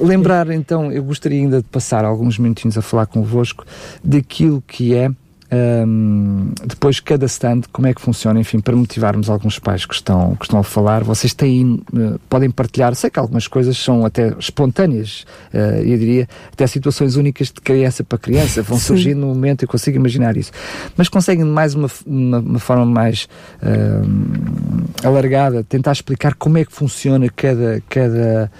Lembrar 0.00 0.50
então, 0.50 0.92
eu 0.92 1.02
gostaria 1.02 1.40
ainda 1.40 1.58
de 1.58 1.68
passar 1.68 2.04
alguns 2.04 2.38
minutinhos 2.38 2.76
a 2.76 2.82
falar 2.82 3.06
convosco 3.06 3.64
daquilo 4.04 4.62
que 4.66 4.94
é 4.94 5.10
ahm, 5.50 6.52
depois 6.66 7.00
cada 7.00 7.26
stand, 7.26 7.62
como 7.72 7.86
é 7.86 7.94
que 7.94 8.00
funciona, 8.00 8.38
enfim, 8.40 8.60
para 8.60 8.74
motivarmos 8.76 9.30
alguns 9.30 9.58
pais 9.58 9.86
que 9.86 9.94
estão, 9.94 10.34
que 10.36 10.44
estão 10.44 10.58
a 10.58 10.64
falar. 10.64 11.04
Vocês 11.04 11.32
têm, 11.32 11.82
eh, 11.94 12.18
podem 12.28 12.50
partilhar, 12.50 12.94
sei 12.94 13.10
que 13.10 13.18
algumas 13.18 13.46
coisas 13.46 13.76
são 13.76 14.04
até 14.04 14.34
espontâneas, 14.38 15.24
eh, 15.52 15.82
eu 15.84 15.98
diria, 15.98 16.28
até 16.52 16.66
situações 16.66 17.16
únicas 17.16 17.48
de 17.48 17.60
criança 17.60 18.02
para 18.04 18.18
criança, 18.18 18.62
vão 18.62 18.78
surgir 18.78 19.14
no 19.14 19.28
momento, 19.28 19.62
eu 19.62 19.68
consigo 19.68 19.96
imaginar 19.96 20.36
isso. 20.36 20.52
Mas 20.96 21.08
conseguem 21.08 21.44
de 21.44 21.50
mais 21.50 21.74
uma, 21.74 21.88
uma, 22.04 22.38
uma 22.38 22.58
forma 22.58 22.86
mais 22.86 23.28
ahm, 23.62 24.84
alargada, 25.02 25.64
tentar 25.64 25.92
explicar 25.92 26.34
como 26.34 26.58
é 26.58 26.64
que 26.64 26.72
funciona 26.72 27.28
cada, 27.34 27.82
cada, 27.88 28.50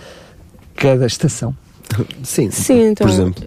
cada 0.77 1.07
estação. 1.07 1.55
Sim, 2.25 2.51
Sim, 2.51 2.89
então. 2.89 3.07
por 3.07 3.13
exemplo. 3.13 3.45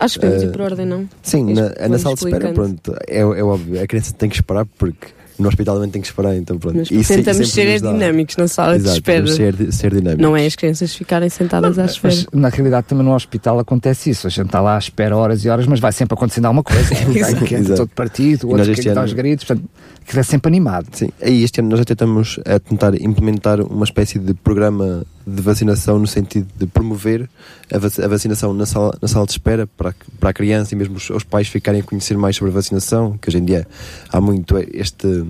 Acho 0.00 0.14
que 0.14 0.20
podemos 0.20 0.42
eh, 0.42 0.46
ir 0.46 0.52
por 0.52 0.60
ordem, 0.62 0.86
não? 0.86 1.08
Sim, 1.22 1.52
na, 1.52 1.88
na 1.88 1.98
sala 1.98 2.14
de 2.16 2.24
espera, 2.24 2.52
pronto, 2.52 2.94
é, 3.06 3.18
é 3.20 3.44
óbvio, 3.44 3.82
a 3.82 3.86
criança 3.86 4.14
tem 4.14 4.28
que 4.30 4.36
esperar 4.36 4.64
porque 4.78 5.08
no 5.38 5.46
hospital 5.48 5.74
também 5.76 5.90
tem 5.90 6.00
que 6.00 6.08
esperar, 6.08 6.34
então 6.36 6.58
pronto. 6.58 6.76
Mas 6.78 6.90
E 6.90 7.04
se- 7.04 7.16
tentamos 7.16 7.50
sempre 7.52 7.78
ser 7.78 7.80
dinâmicos 7.92 8.36
na 8.36 8.48
sala 8.48 8.72
de 8.78 8.84
Exato, 8.84 8.96
espera. 8.96 9.18
vamos 9.22 9.34
ser, 9.34 9.72
ser 9.72 9.90
dinâmicos. 9.94 10.22
Não 10.22 10.36
é 10.36 10.46
as 10.46 10.56
crianças 10.56 10.94
ficarem 10.94 11.28
sentadas 11.28 11.78
à 11.78 11.84
espera. 11.84 12.14
Mas 12.14 12.26
na 12.32 12.48
realidade 12.48 12.86
também 12.86 13.04
no 13.04 13.14
hospital 13.14 13.58
acontece 13.58 14.08
isso. 14.10 14.26
A 14.26 14.30
gente 14.30 14.46
está 14.46 14.60
lá 14.60 14.76
à 14.76 14.78
espera 14.78 15.14
horas 15.16 15.44
e 15.44 15.48
horas, 15.50 15.66
mas 15.66 15.78
vai 15.80 15.92
sempre 15.92 16.14
acontecendo 16.14 16.46
alguma 16.46 16.62
coisa. 16.62 16.82
Um 17.06 17.12
vai 17.12 17.34
que 17.34 17.54
entra 17.54 17.58
Exato. 17.58 17.76
todo 17.76 17.88
partido, 17.90 18.48
o 18.48 18.56
nós 18.56 18.60
outro 18.68 18.74
que 18.74 18.80
entra 18.88 18.92
ano- 18.92 19.00
aos 19.02 19.12
gritos, 19.12 19.44
portanto, 19.44 19.68
que 20.06 20.18
é 20.18 20.22
sempre 20.22 20.48
animado. 20.48 20.86
Sim, 20.92 21.08
aí 21.20 21.42
este 21.42 21.60
ano 21.60 21.70
nós 21.70 21.80
até 21.80 21.92
estamos 21.94 22.38
a 22.44 22.58
tentar 22.58 22.94
implementar 23.00 23.60
uma 23.60 23.84
espécie 23.84 24.18
de 24.18 24.34
programa 24.34 25.04
de 25.24 25.40
vacinação 25.40 26.00
no 26.00 26.06
sentido 26.06 26.48
de 26.58 26.66
promover 26.66 27.30
a, 27.72 27.78
vac- 27.78 28.00
a 28.00 28.08
vacinação 28.08 28.52
na 28.52 28.66
sala, 28.66 28.92
na 29.00 29.06
sala 29.06 29.24
de 29.24 29.30
espera 29.32 29.68
para, 29.68 29.94
para 30.18 30.30
a 30.30 30.32
criança 30.32 30.74
e 30.74 30.76
mesmo 30.76 30.96
os, 30.96 31.08
os 31.10 31.22
pais 31.22 31.46
ficarem 31.46 31.80
a 31.80 31.84
conhecer 31.84 32.18
mais 32.18 32.34
sobre 32.36 32.50
a 32.50 32.54
vacinação, 32.54 33.16
que 33.22 33.28
hoje 33.30 33.38
em 33.38 33.44
dia 33.44 33.66
há 34.12 34.20
muito 34.20 34.56
este, 34.72 35.24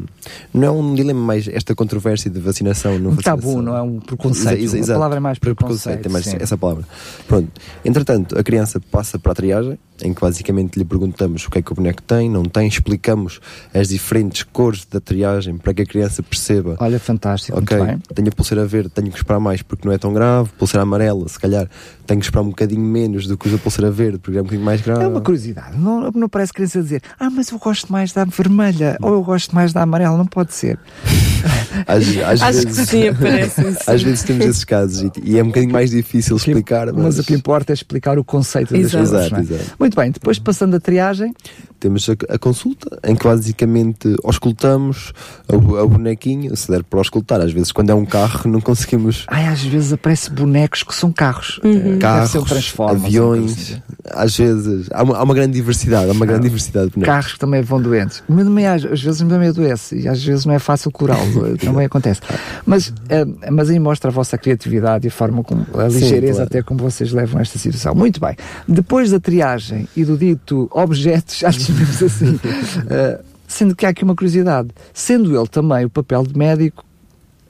Não 0.52 0.66
é 0.66 0.70
um 0.70 0.94
dilema 0.94 1.20
mais 1.20 1.46
esta 1.46 1.74
controvérsia 1.74 2.30
de 2.30 2.40
vacinação. 2.40 2.98
Não 2.98 3.11
Um 3.11 3.14
vacinação. 3.16 3.37
tabu, 3.52 3.61
não 3.62 3.76
é 3.76 3.82
um 3.82 4.00
preconceito. 4.00 4.62
Exa- 4.62 4.78
exa- 4.78 4.92
a 4.94 4.96
palavra 4.96 5.18
é 5.18 5.20
mais 5.20 5.38
Pre- 5.38 5.54
preconceito. 5.54 6.06
é 6.06 6.08
mais 6.08 6.24
sim. 6.24 6.37
essa 6.40 6.56
palavra. 6.56 6.85
Pronto. 7.28 7.48
Entretanto, 7.85 8.38
a 8.38 8.42
criança 8.42 8.80
passa 8.90 9.18
para 9.18 9.32
a 9.32 9.35
triagem, 9.35 9.78
em 10.02 10.12
que 10.12 10.20
basicamente 10.20 10.78
lhe 10.78 10.85
perguntamos 10.85 11.46
o 11.46 11.50
que 11.50 11.59
é 11.59 11.62
que 11.62 11.72
o 11.72 11.74
boneco 11.74 12.02
tem, 12.02 12.28
não 12.28 12.44
tem, 12.44 12.66
explicamos 12.66 13.40
as 13.74 13.88
diferentes 13.88 14.42
cores 14.42 14.85
da 14.85 15.00
triagem 15.00 15.57
para 15.57 15.74
que 15.74 15.83
a 15.83 15.87
criança 15.87 16.22
perceba. 16.22 16.76
Olha, 16.81 16.98
fantástico, 16.98 17.59
Ok, 17.59 17.76
tenho 18.14 18.28
a 18.28 18.33
pulseira 18.33 18.66
verde, 18.66 18.90
tenho 18.90 19.11
que 19.11 19.16
esperar 19.16 19.40
mais 19.40 19.62
porque 19.62 19.87
não 19.87 19.94
é 19.94 19.98
tão 19.98 20.12
grave. 20.12 20.50
Pulseira 20.59 20.83
amarela, 20.83 21.28
se 21.28 21.38
calhar 21.38 21.68
tenho 22.07 22.20
que 22.20 22.26
esperar 22.26 22.42
um 22.42 22.48
bocadinho 22.50 22.83
menos 22.83 23.26
do 23.26 23.37
que 23.37 23.46
os 23.46 23.52
da 23.52 23.59
pulseira 23.59 23.90
verde 23.90 24.18
porque 24.18 24.38
é 24.38 24.40
um 24.40 24.44
bocadinho 24.44 24.64
mais 24.64 24.81
grave. 24.81 25.05
É 25.05 25.07
uma 25.07 25.20
curiosidade. 25.20 25.78
Não, 25.78 26.11
não 26.11 26.28
parece 26.28 26.52
criança 26.52 26.83
dizer, 26.83 27.02
ah, 27.18 27.31
mas 27.31 27.50
eu 27.50 27.59
gosto 27.59 27.92
mais 27.92 28.12
da 28.12 28.24
vermelha 28.24 28.96
ou 29.00 29.14
eu 29.14 29.22
gosto 29.22 29.55
mais 29.55 29.72
da 29.72 29.83
amarela. 29.83 30.16
Não 30.16 30.26
pode 30.26 30.55
ser. 30.55 30.78
Às, 31.87 32.02
às 32.18 32.42
Acho 32.42 32.61
que 32.61 32.66
vezes, 32.66 32.88
sim, 32.88 33.09
aparece 33.09 33.62
sim. 33.74 33.76
às 33.87 34.02
vezes 34.02 34.22
temos 34.22 34.46
esses 34.46 34.64
casos 34.64 35.02
e, 35.02 35.11
e 35.24 35.38
é 35.38 35.42
um 35.42 35.46
bocadinho 35.46 35.72
mais 35.72 35.90
difícil 35.90 36.37
explicar. 36.37 36.92
Mas 36.92 37.18
o 37.18 37.24
que 37.24 37.35
importa 37.35 37.72
é 37.72 37.74
explicar 37.74 38.18
o 38.18 38.24
conceito 38.24 38.72
das 38.72 38.94
Exato. 38.94 39.31
coisas. 39.31 39.50
É? 39.50 39.55
exato. 39.55 39.76
Muito 39.78 39.96
bem, 39.96 40.11
depois 40.11 40.38
passando 40.38 40.76
a 40.76 40.81
triagem, 40.81 41.33
Temos 41.83 42.09
a, 42.09 42.35
a 42.35 42.38
consulta, 42.38 42.96
em 43.02 43.16
que 43.16 43.24
basicamente 43.24 44.14
auscultamos 44.22 45.12
o, 45.48 45.57
o 45.57 45.88
bonequinho, 45.88 46.57
se 46.57 46.70
der 46.70 46.85
para 46.85 47.00
auscultar. 47.00 47.40
Às 47.40 47.52
vezes, 47.52 47.72
quando 47.72 47.90
é 47.90 47.94
um 47.94 48.05
carro, 48.05 48.48
não 48.48 48.61
conseguimos. 48.61 49.24
ai, 49.26 49.48
às 49.48 49.64
vezes 49.64 49.92
aparecem 49.92 50.33
bonecos 50.33 50.85
que 50.85 50.94
são 50.94 51.11
carros. 51.11 51.59
Eh, 51.64 51.68
deve 51.68 52.26
ser 52.28 52.38
um 52.38 52.44
Carros, 52.44 52.74
aviões, 52.78 53.52
assim. 53.52 53.83
às 54.11 54.37
vezes. 54.37 54.87
Há 54.92 55.02
uma, 55.02 55.16
há 55.16 55.22
uma 55.24 55.35
grande 55.35 55.55
diversidade, 55.55 56.09
há 56.09 56.12
uma 56.12 56.24
grande 56.24 56.44
diversidade 56.44 56.87
de 56.87 56.92
bonecos. 56.92 57.12
Carros 57.14 57.33
que 57.33 57.38
também 57.40 57.62
vão 57.62 57.83
doentes. 57.83 58.22
Mas 58.28 58.46
às, 58.85 59.02
vezes 59.02 59.18
também 59.18 59.48
adoece 59.48 59.96
e 59.96 60.07
às 60.07 60.22
vezes 60.22 60.46
não 60.46 60.55
é 60.55 60.61
fácil 60.61 60.92
curá-lo. 60.92 61.32
Também 61.59 61.87
acontece. 61.87 62.21
Mas, 62.66 62.92
eh, 63.09 63.25
mas 63.51 63.71
aí 63.71 63.79
mostra 63.79 64.11
a 64.11 64.12
vossa 64.12 64.37
criatividade 64.38 65.07
e 65.07 65.09
a 65.09 65.11
forma 65.11 65.42
como, 65.42 65.66
a 65.75 65.88
Sim, 65.90 65.99
ligeireza 66.01 66.33
claro. 66.35 66.47
até 66.49 66.62
como 66.62 66.81
vocês 66.81 67.12
levam 67.12 67.40
esta 67.40 67.59
situação. 67.59 67.95
Muito 67.95 68.21
bem. 68.21 68.37
Depois 68.68 69.11
da 69.11 69.21
triagem 69.21 69.88
e 69.97 70.05
do 70.05 70.16
dito 70.16 70.68
objetos, 70.73 71.38
já 71.40 71.51
chamemos 71.53 72.03
assim, 72.03 72.38
eh, 72.90 73.21
sendo 73.49 73.75
que 73.77 73.85
há 73.87 73.90
aqui 73.90 74.05
uma 74.05 74.14
curiosidade, 74.14 74.68
sendo 74.95 75.37
ele 75.38 75.49
também 75.49 75.85
o 75.85 75.90
papel 75.90 76.23
de 76.25 76.37
médico, 76.37 76.85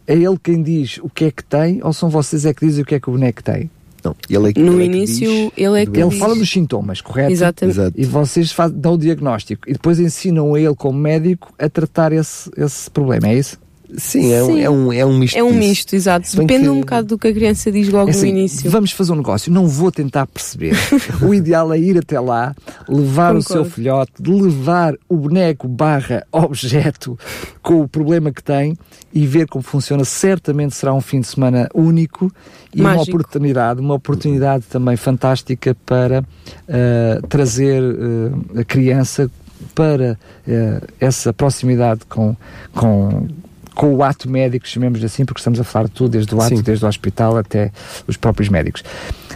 é 0.07 0.15
ele 0.15 0.37
quem 0.43 0.63
diz 0.63 0.99
o 1.03 1.09
que 1.09 1.27
é 1.27 1.31
que 1.31 1.45
tem 1.45 1.81
ou 1.83 1.93
são 1.93 2.11
vocês 2.11 2.45
é 2.45 2.53
que 2.53 2.67
dizem 2.67 2.83
o 2.83 2.87
que 2.87 2.95
é 2.97 3.01
que 3.01 3.09
o 3.09 3.13
boneco 3.13 3.43
tem? 3.43 3.71
Não, 4.05 4.17
ele 4.29 4.49
é, 4.49 4.53
que- 4.53 4.61
No 4.61 4.73
ele 4.73 4.83
é 4.87 4.89
que 4.89 4.97
início, 4.97 5.31
diz 5.31 5.51
ele 5.57 5.81
é 5.81 5.87
que 5.87 6.01
Ele 6.01 6.09
diz. 6.09 6.19
fala 6.19 6.35
dos 6.35 6.51
sintomas, 6.51 7.01
correto? 7.01 7.31
Exatamente. 7.31 7.79
Exato. 7.79 7.93
E 8.01 8.05
vocês 8.05 8.51
faz, 8.51 8.73
dão 8.73 8.95
o 8.95 8.99
diagnóstico 8.99 9.63
e 9.71 9.75
depois 9.75 10.01
ensinam 10.01 10.55
a 10.57 10.61
ele, 10.61 10.75
como 10.75 10.99
médico, 10.99 11.55
a 11.57 11.69
tratar 11.69 12.11
esse, 12.13 12.51
esse 12.57 12.91
problema, 12.91 13.29
é 13.29 13.37
isso? 13.37 13.59
Sim, 13.97 14.33
é, 14.33 14.43
um- 14.43 14.47
Sim. 14.47 14.61
é 14.61 14.71
um, 14.71 14.93
é 14.93 15.05
um 15.07 15.19
misto. 15.19 15.37
É 15.37 15.43
um 15.43 15.49
disso. 15.49 15.59
misto, 15.59 15.95
exato. 15.95 16.29
Bem 16.37 16.47
Depende 16.47 16.65
que- 16.65 16.71
um 16.71 16.81
bocado 16.81 17.09
do 17.09 17.19
que 17.19 17.29
a 17.29 17.33
criança 17.33 17.71
diz 17.71 17.89
logo 17.89 18.09
É 18.09 18.11
assim, 18.11 18.33
no 18.33 18.39
início. 18.39 18.71
Vamos 18.71 18.91
fazer 18.93 19.13
um 19.13 19.17
negócio, 19.17 19.53
não 19.53 19.67
vou 19.69 19.93
tentar 19.93 20.27
perceber. 20.27 20.75
o 21.23 21.35
ideal 21.35 21.73
é 21.73 21.79
ir 21.79 21.99
até 21.99 22.19
lá, 22.19 22.55
levar 22.89 23.37
o 23.37 23.43
seu 23.43 23.57
Concordo. 23.65 23.71
filhote, 23.75 24.13
levar 24.27 24.95
o 25.09 25.17
boneco 25.17 25.69
barra 25.69 26.25
objeto 26.33 27.19
com 27.63 27.81
o 27.83 27.89
problema 27.89 28.33
que 28.33 28.43
tem 28.43 28.77
e 29.13 29.27
ver 29.27 29.47
como 29.47 29.63
funciona. 29.63 30.05
Certamente 30.05 30.75
será 30.75 30.95
um 30.95 31.01
fim 31.01 31.21
de 31.21 31.27
semana 31.27 31.69
único 31.75 32.33
e 32.75 32.81
uma 32.81 32.95
Mágico. 32.97 33.17
oportunidade, 33.19 33.81
uma 33.81 33.95
oportunidade 33.95 34.65
também 34.71 34.97
fantástica 34.97 35.77
para 35.85 36.25
eh, 36.67 37.21
trazer 37.29 37.83
eh, 37.83 38.61
a 38.61 38.65
criança 38.65 39.31
para 39.75 40.19
eh, 40.49 40.81
essa 40.99 41.33
proximidade 41.33 42.01
com, 42.09 42.35
com, 42.75 43.29
com 43.75 43.95
o 43.95 44.03
ato 44.03 44.29
médico, 44.31 44.69
chamemos 44.69 45.03
assim, 45.03 45.25
porque 45.25 45.41
estamos 45.41 45.59
a 45.61 45.65
falar 45.65 45.87
de 45.87 45.93
tudo, 45.93 46.11
desde 46.11 46.35
o 46.35 46.41
ato, 46.41 46.57
Sim. 46.57 46.63
desde 46.63 46.85
o 46.85 46.89
hospital 46.89 47.37
até 47.39 47.71
os 48.07 48.17
próprios 48.17 48.49
médicos. 48.49 48.83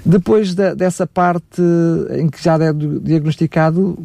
Depois 0.05 0.55
da- 0.55 0.75
dessa 0.75 1.07
parte 1.07 1.61
em 2.19 2.29
que 2.29 2.43
já 2.43 2.55
é 2.55 2.73
do- 2.73 3.01
diagnosticado, 3.01 3.99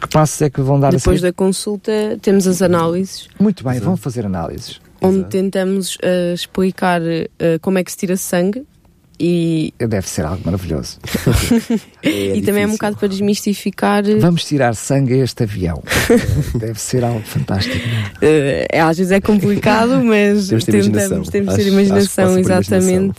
que 0.00 0.08
passos 0.08 0.40
é 0.42 0.48
que 0.50 0.60
vão 0.60 0.78
dar 0.80 0.90
Depois 0.90 1.20
da 1.20 1.32
consulta, 1.32 1.90
temos 2.22 2.46
as 2.46 2.62
análises, 2.62 3.28
Muito 3.38 3.62
bem, 3.64 3.78
vão 3.80 3.96
fazer 3.96 4.24
análises. 4.26 4.80
onde 5.02 5.16
Exato. 5.18 5.30
tentamos 5.30 5.98
eh, 6.02 6.32
explicar 6.34 7.02
eh, 7.02 7.28
como 7.60 7.76
é 7.78 7.84
que 7.84 7.90
se 7.90 7.96
tira 7.98 8.16
sangue 8.16 8.64
e, 9.18 9.72
Deve 9.78 10.08
ser 10.08 10.24
algo 10.24 10.40
maravilhoso. 10.44 10.98
É 12.02 12.36
e 12.36 12.42
também 12.42 12.62
é 12.62 12.66
um 12.66 12.70
difícil. 12.70 12.72
bocado 12.72 12.96
para 12.96 13.08
desmistificar. 13.08 14.06
eh, 14.08 14.16
Vamos 14.16 14.44
tirar 14.44 14.74
sangue 14.74 15.14
a 15.14 15.24
este 15.24 15.44
avião. 15.44 15.82
Deve 16.54 16.78
ser 16.78 17.02
algo 17.02 17.22
fantástico. 17.22 17.76
eh, 18.20 18.66
é, 18.70 18.80
às 18.80 18.98
vezes 18.98 19.10
é 19.12 19.20
complicado, 19.20 20.02
mas 20.04 20.48
Temos 20.48 20.64
de 20.64 20.70
ter 20.70 20.78
imaginação. 20.84 21.08
tentamos, 21.08 21.28
temos 21.30 21.54
de 21.56 21.62
ter 21.64 21.68
imaginação, 21.70 22.38
exatamente. 22.38 23.18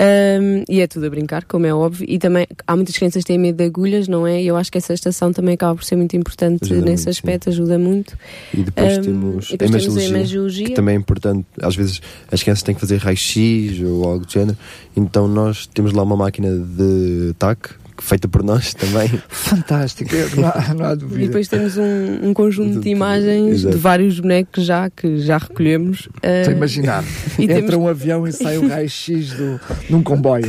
Um, 0.00 0.64
e 0.68 0.80
é 0.80 0.86
tudo 0.86 1.06
a 1.06 1.10
brincar, 1.10 1.44
como 1.44 1.66
é 1.66 1.74
óbvio. 1.74 2.04
E 2.08 2.18
também 2.18 2.46
há 2.66 2.74
muitas 2.74 2.96
crianças 2.96 3.22
que 3.22 3.28
têm 3.28 3.38
medo 3.38 3.56
de 3.58 3.64
agulhas, 3.64 4.08
não 4.08 4.26
é? 4.26 4.42
E 4.42 4.46
eu 4.46 4.56
acho 4.56 4.70
que 4.70 4.78
essa 4.78 4.92
estação 4.92 5.32
também 5.32 5.54
acaba 5.54 5.74
por 5.74 5.84
ser 5.84 5.96
muito 5.96 6.16
importante 6.16 6.64
Ajuda 6.64 6.80
nesse 6.80 7.04
muito, 7.04 7.08
aspecto, 7.10 7.48
ajuda 7.48 7.78
muito. 7.78 8.18
E 8.52 8.62
depois 8.62 8.98
Um, 8.98 9.02
temos 9.02 9.48
e 9.50 9.56
depois 9.56 9.74
a 9.74 9.78
temos 9.88 9.96
a 9.96 10.04
imagiologia. 10.04 10.66
que 10.66 10.74
também 10.74 10.96
é 10.96 10.98
importante. 10.98 11.46
Às 11.62 11.76
vezes 11.76 12.00
as 12.30 12.42
crianças 12.42 12.62
têm 12.62 12.74
que 12.74 12.80
fazer 12.80 12.96
raio-x 12.98 13.80
ou 13.82 14.04
algo 14.04 14.26
do 14.26 14.32
género, 14.32 14.56
então 14.96 15.28
nós 15.28 15.66
temos 15.66 15.92
lá 15.92 16.02
uma 16.02 16.16
máquina 16.16 16.50
de 16.50 17.32
TAC, 17.38 17.70
feita 17.98 18.26
por 18.28 18.42
nós 18.42 18.74
também. 18.74 19.08
Fantástico, 19.28 20.10
não 20.36 20.48
há, 20.48 20.74
não 20.74 20.84
há 20.86 20.92
E 20.92 20.96
dúvida. 20.96 21.26
depois 21.26 21.48
temos 21.48 21.76
um, 21.76 22.28
um 22.28 22.34
conjunto 22.34 22.80
de 22.80 22.88
imagens 22.88 23.60
Exato. 23.60 23.76
de 23.76 23.80
vários 23.80 24.20
bonecos 24.20 24.64
já 24.64 24.90
que 24.90 25.18
já 25.18 25.38
recolhemos. 25.38 26.08
Estou 26.22 26.30
a 26.52 26.54
Uh, 26.54 26.56
imaginar. 26.56 27.04
e 27.38 27.44
Entra 27.44 27.56
temos- 27.56 27.74
um 27.74 27.88
avião 27.88 28.26
e 28.26 28.32
sai 28.32 28.58
o 28.58 28.66
raio-x 28.68 29.32
do- 29.34 29.60
num 29.90 30.02
comboio. 30.02 30.44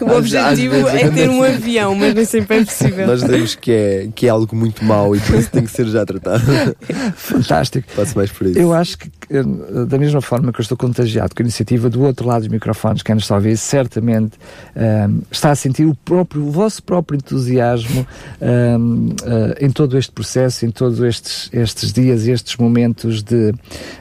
o 0.00 0.10
objetivo 0.12 0.74
é 0.88 1.08
ter 1.10 1.28
um 1.28 1.42
avião, 1.42 1.94
mas 1.94 2.14
nem 2.14 2.24
sempre 2.24 2.58
é 2.58 2.64
possível. 2.64 3.06
Nós 3.06 3.20
dizemos 3.20 3.54
que 3.54 3.70
é, 3.72 4.08
que 4.14 4.26
é 4.26 4.30
algo 4.30 4.54
muito 4.54 4.84
mau 4.84 5.14
e 5.16 5.20
por 5.20 5.36
isso 5.36 5.50
tem 5.50 5.64
que 5.64 5.70
ser 5.70 5.86
já 5.86 6.04
tratado. 6.04 6.42
Fantástico. 7.16 7.88
Passo 7.94 8.16
mais 8.16 8.30
por 8.30 8.46
isso. 8.46 8.58
Eu 8.58 8.72
acho 8.72 8.98
que, 8.98 9.10
eh, 9.30 9.42
da 9.86 9.98
mesma 9.98 10.20
forma 10.20 10.52
que 10.52 10.60
eu 10.60 10.62
estou 10.62 10.76
contagiado 10.76 11.34
com 11.34 11.42
a 11.42 11.44
iniciativa 11.44 11.88
do 11.90 12.02
outro 12.02 12.26
lado 12.26 12.40
dos 12.42 12.48
microfones, 12.48 13.02
quem 13.02 13.14
nos 13.14 13.24
está 13.24 13.34
a 13.34 13.38
ouvir, 13.38 13.56
certamente 13.56 14.38
ehm, 14.76 15.20
está 15.30 15.50
a 15.50 15.54
sentir 15.54 15.84
o 15.86 15.94
próprio, 15.94 16.42
vosso 16.52 16.82
próprio 16.82 17.16
entusiasmo 17.16 18.06
ehm, 18.40 19.08
eh, 19.24 19.66
em 19.66 19.70
todo 19.70 19.98
este 19.98 20.12
processo, 20.12 20.64
em 20.66 20.70
todos 20.70 21.00
estes, 21.00 21.50
estes 21.52 21.92
dias 21.92 22.26
e 22.26 22.30
estes 22.30 22.56
momentos 22.56 23.22
de, 23.22 23.52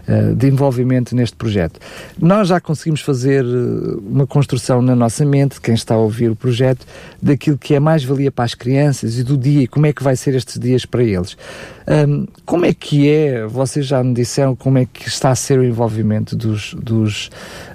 eh, 0.07 0.33
de 0.35 0.47
envolvimento 0.47 1.15
neste 1.15 1.35
projeto. 1.35 1.79
Nós 2.19 2.49
já 2.49 2.59
conseguimos 2.59 3.01
fazer 3.01 3.43
eh, 3.43 3.97
uma 4.05 4.27
construção 4.27 4.81
na 4.81 4.95
nossa 4.95 5.25
mente, 5.25 5.59
quem 5.59 5.73
está 5.73 5.95
a 5.95 5.97
ouvir 5.97 6.29
o 6.29 6.35
projeto, 6.35 6.85
daquilo 7.21 7.57
que 7.57 7.73
é 7.73 7.79
mais 7.79 8.03
valia 8.03 8.31
para 8.31 8.45
as 8.45 8.53
crianças 8.53 9.17
e 9.17 9.23
do 9.23 9.37
dia, 9.37 9.63
e 9.63 9.67
como 9.67 9.85
é 9.85 9.93
que 9.93 10.03
vai 10.03 10.15
ser 10.15 10.35
estes 10.35 10.59
dias 10.59 10.85
para 10.85 11.03
eles. 11.03 11.37
Hum, 11.87 12.27
como 12.45 12.65
é 12.65 12.73
que 12.73 13.09
é, 13.09 13.45
vocês 13.45 13.85
já 13.85 14.03
me 14.03 14.13
disseram 14.13 14.55
como 14.55 14.77
é 14.77 14.85
que 14.85 15.07
está 15.07 15.31
a 15.31 15.35
ser 15.35 15.59
o 15.59 15.63
envolvimento 15.63 16.35
dos, 16.35 16.73
dos, 16.75 17.29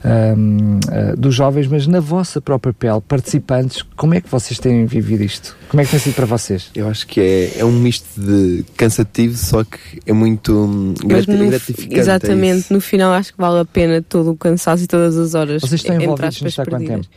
hum, 0.05 0.81
ah, 0.89 1.15
dos 1.17 1.35
jovens, 1.35 1.67
mas 1.67 1.87
na 1.87 2.01
vossa 2.01 2.41
própria 2.41 2.73
pele, 2.73 3.01
participantes, 3.01 3.83
como 3.97 4.15
é 4.15 4.21
que 4.21 4.29
vocês 4.31 4.59
têm 4.59 4.66
vivido 4.87 5.23
isto? 5.23 5.57
Como 5.69 5.81
é 5.81 5.85
que 5.85 5.91
tem 5.91 6.01
sido 6.01 6.15
para 6.15 6.27
vocês? 6.27 6.71
Eu 6.75 6.89
acho 6.89 7.07
que 7.07 7.21
é, 7.21 7.59
é 7.59 7.65
um 7.65 7.73
misto 7.73 8.07
de 8.21 8.65
cansativo, 8.77 9.37
só 9.37 9.63
que 9.65 9.79
é 10.07 10.13
muito 10.13 10.53
hum, 10.53 10.95
Mas 11.05 11.27
grati- 11.27 11.43
no- 11.43 11.49
gratificante. 11.49 11.95
é 11.95 11.99
exatamente, 11.99 12.59
isso. 12.61 12.73
no 12.73 12.81
final 12.81 13.13
acho 13.13 13.33
que 13.33 13.39
vale 13.39 13.61
a 13.61 13.65
pena 13.65 14.03
todo 14.03 14.31
o 14.33 14.37
cansaço 14.37 14.85
e 14.85 14.87
todas 14.87 15.17
as 15.17 15.35
horas. 15.35 15.63
Vocês 15.63 15.81
estão 15.81 16.01
envolvidos 16.01 16.41
nisto 16.43 16.61
há 16.61 16.65
quanto 16.65 16.79
perdidas. 16.87 17.09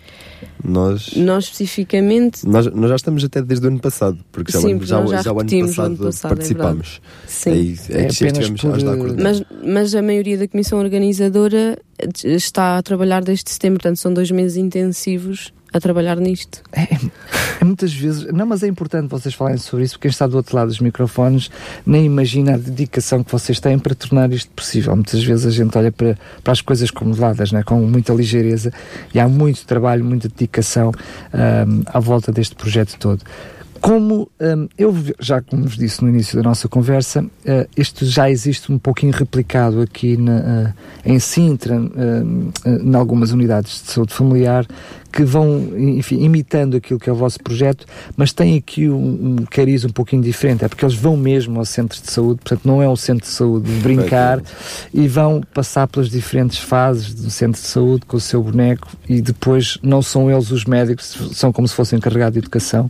Nós, 0.64 1.14
Nós 1.16 1.44
especificamente, 1.46 2.46
nós, 2.48 2.66
nós 2.68 2.90
já 2.90 2.96
estamos 2.96 3.24
até 3.24 3.42
desde 3.42 3.66
o 3.66 3.70
ano 3.70 3.80
passado, 3.80 4.20
porque 4.32 4.52
já, 4.52 4.60
o 4.60 4.62
Sim, 4.62 4.74
porque 4.78 4.86
já, 4.86 5.06
já 5.06 5.22
já 5.22 5.34
o 5.34 5.40
ano 5.40 5.50
passado, 5.50 5.86
ano 5.86 5.98
passado, 5.98 6.32
é 6.32 6.36
participámos. 6.36 7.02
sim. 7.28 7.76
É 7.90 8.02
é, 8.04 8.06
que 8.08 8.28
apenas 8.28 8.50
por, 8.52 8.78
eh. 8.80 9.22
Mas, 9.22 9.44
mas 9.66 9.96
a 9.96 10.02
maioria 10.02 10.38
da 10.38 10.48
comissão 10.48 10.80
organizadora 10.80 11.78
eh, 11.98 12.08
está 12.36 12.78
a 12.78 12.82
trabalhar 12.84 13.24
desde 13.24 13.50
setembro, 13.50 13.80
portanto 13.80 13.98
são 13.98 14.14
dois 14.14 14.32
meses 14.32 14.58
intensivos 14.58 15.54
a 15.72 15.80
trabalhar 15.80 16.18
nisto. 16.18 16.62
É, 16.72 16.84
é 17.62 17.66
muitas 17.66 17.94
vezes, 17.94 18.26
não, 18.32 18.46
mas 18.46 18.64
é 18.64 18.68
importante 18.68 19.10
vocês 19.10 19.34
falarem 19.34 19.58
sobre 19.58 19.86
isso, 19.86 19.96
porque 19.96 20.08
quem 20.08 20.12
está 20.12 20.26
do 20.28 20.38
outro 20.38 20.56
lado 20.56 20.68
dos 20.68 20.80
microfones 20.80 21.50
nem 21.86 22.06
imagina 22.06 22.56
a 22.56 22.58
dedicação 22.58 23.24
que 23.24 23.32
vocês 23.32 23.60
têm 23.60 23.78
para 23.78 23.94
tornar 23.94 24.32
isto 24.32 24.50
possível. 24.52 24.96
Muitas 24.96 25.24
vezes 25.24 25.46
a 25.46 25.52
gente 25.52 25.78
olha 25.78 25.92
para, 25.92 26.18
para 26.44 26.54
as 26.54 26.62
coisas 26.62 26.90
como 26.90 27.16
dadas, 27.16 27.52
né, 27.52 27.64
com 27.64 27.82
muita 27.82 28.14
ligeireza, 28.14 28.72
e 29.14 29.20
há 29.20 29.28
muito 29.28 29.66
trabalho, 29.66 30.04
muita 30.04 30.28
dedicação 30.28 30.92
ahm, 31.34 31.82
à 31.86 32.00
volta 32.00 32.32
deste 32.32 32.56
projeto 32.56 32.98
todo. 32.98 33.24
Como 33.82 34.30
hum, 34.42 34.68
eu 34.78 34.94
já 35.20 35.42
como 35.42 35.64
vos 35.64 35.78
disse 35.78 36.04
no 36.04 36.10
início 36.10 36.36
da 36.36 36.44
nossa 36.44 36.68
conversa, 36.68 37.26
eh, 37.46 37.68
isto 37.78 38.06
já 38.06 38.30
existe 38.30 38.72
um 38.72 38.78
pouquinho 38.78 39.14
replicado 39.14 39.82
aqui 39.82 40.18
na, 40.18 40.38
eh, 40.38 40.74
em 41.06 41.20
Sintra, 41.20 41.76
eh, 41.76 42.78
em 42.84 42.96
algumas 42.96 43.32
unidades 43.32 43.82
de 43.84 43.92
saúde 43.92 44.14
familiar, 44.14 44.66
que 45.12 45.24
vão, 45.24 45.72
enfim, 45.78 46.24
imitando 46.24 46.78
aquilo 46.78 47.00
que 47.00 47.10
é 47.10 47.14
o 47.14 47.16
vosso 47.16 47.40
projeto, 47.40 47.86
mas 48.16 48.32
têm 48.32 48.58
aqui 48.58 48.90
um, 48.90 49.38
um 49.40 49.46
cariz 49.50 49.84
um 49.84 49.90
pouquinho 49.90 50.22
diferente, 50.22 50.64
é 50.64 50.68
porque 50.68 50.86
eles 50.86 50.96
vão 50.96 51.18
mesmo 51.18 51.60
ao 51.60 51.66
centro 51.66 52.00
de 52.02 52.12
saúde, 52.12 52.42
portanto 52.44 52.66
não 52.66 52.82
é 52.82 52.88
um 52.88 52.96
centro 52.96 53.26
de 53.26 53.32
saúde 53.32 53.72
de 53.72 53.80
brincar 53.82 54.42
e 54.94 55.08
vão 55.08 55.42
passar 55.54 55.88
pelas 55.88 56.10
diferentes 56.10 56.60
fases 56.60 57.14
do 57.14 57.30
centro 57.30 57.60
de 57.60 57.68
saúde 57.68 58.06
com 58.06 58.18
o 58.18 58.20
seu 58.20 58.42
boneco 58.44 58.88
e 59.08 59.22
depois 59.22 59.78
não 59.82 60.02
são 60.02 60.30
eles 60.30 60.52
os 60.52 60.66
médicos, 60.66 61.18
são 61.34 61.52
como 61.52 61.68
se 61.68 61.74
fossem 61.74 61.98
encarregados 61.98 62.34
de 62.34 62.40
educação 62.40 62.90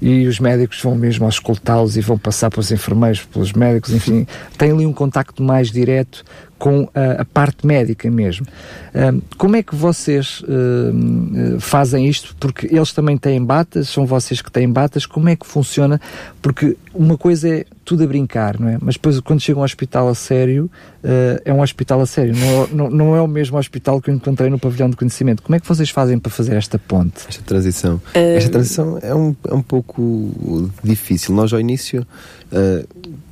e 0.00 0.26
os 0.26 0.40
médicos 0.40 0.80
vão 0.82 0.94
mesmo 0.94 1.28
escoltá-los 1.28 1.96
e 1.96 2.00
vão 2.00 2.18
passar 2.18 2.50
pelos 2.50 2.72
enfermeiros, 2.72 3.24
pelos 3.24 3.52
médicos, 3.52 3.92
enfim, 3.92 4.26
têm 4.58 4.72
ali 4.72 4.86
um 4.86 4.92
contacto 4.92 5.42
mais 5.42 5.70
direto 5.70 6.24
com 6.60 6.86
a, 6.94 7.22
a 7.22 7.24
parte 7.24 7.66
médica 7.66 8.08
mesmo. 8.10 8.46
Um, 8.94 9.22
como 9.38 9.56
é 9.56 9.62
que 9.62 9.74
vocês 9.74 10.42
uh, 10.42 11.58
fazem 11.58 12.06
isto? 12.06 12.36
Porque 12.38 12.66
eles 12.66 12.92
também 12.92 13.16
têm 13.16 13.42
batas, 13.42 13.88
são 13.88 14.04
vocês 14.04 14.42
que 14.42 14.52
têm 14.52 14.70
batas, 14.70 15.06
como 15.06 15.30
é 15.30 15.34
que 15.34 15.46
funciona? 15.46 15.98
Porque 16.42 16.76
uma 16.94 17.16
coisa 17.16 17.48
é 17.48 17.64
tudo 17.82 18.04
a 18.04 18.06
brincar, 18.06 18.60
não 18.60 18.68
é? 18.68 18.76
Mas 18.78 18.96
depois, 18.96 19.18
quando 19.20 19.40
chega 19.40 19.58
um 19.58 19.62
hospital 19.62 20.06
a 20.08 20.14
sério, 20.14 20.70
uh, 21.02 21.40
é 21.46 21.52
um 21.52 21.62
hospital 21.62 22.02
a 22.02 22.06
sério, 22.06 22.34
não, 22.36 22.66
não, 22.66 22.90
não, 22.90 23.16
é 23.16 23.22
o 23.22 23.26
mesmo 23.26 23.56
hospital 23.56 24.00
que 24.00 24.10
eu 24.10 24.14
encontrei 24.14 24.50
no 24.50 24.58
pavilhão 24.58 24.90
de 24.90 24.96
conhecimento. 24.96 25.42
Como 25.42 25.56
é 25.56 25.60
que 25.60 25.66
vocês 25.66 25.88
fazem 25.88 26.18
para 26.18 26.30
fazer 26.30 26.56
esta 26.56 26.78
ponte? 26.78 27.24
Esta 27.26 27.42
transição. 27.42 27.94
Uh... 28.14 28.36
Esta 28.36 28.50
transição 28.50 28.98
é 29.00 29.14
um, 29.14 29.34
é 29.48 29.54
um 29.54 29.62
pouco 29.62 30.70
difícil. 30.84 31.34
Nós, 31.34 31.54
ao 31.54 31.58
início, 31.58 32.06
uh, 32.52 32.86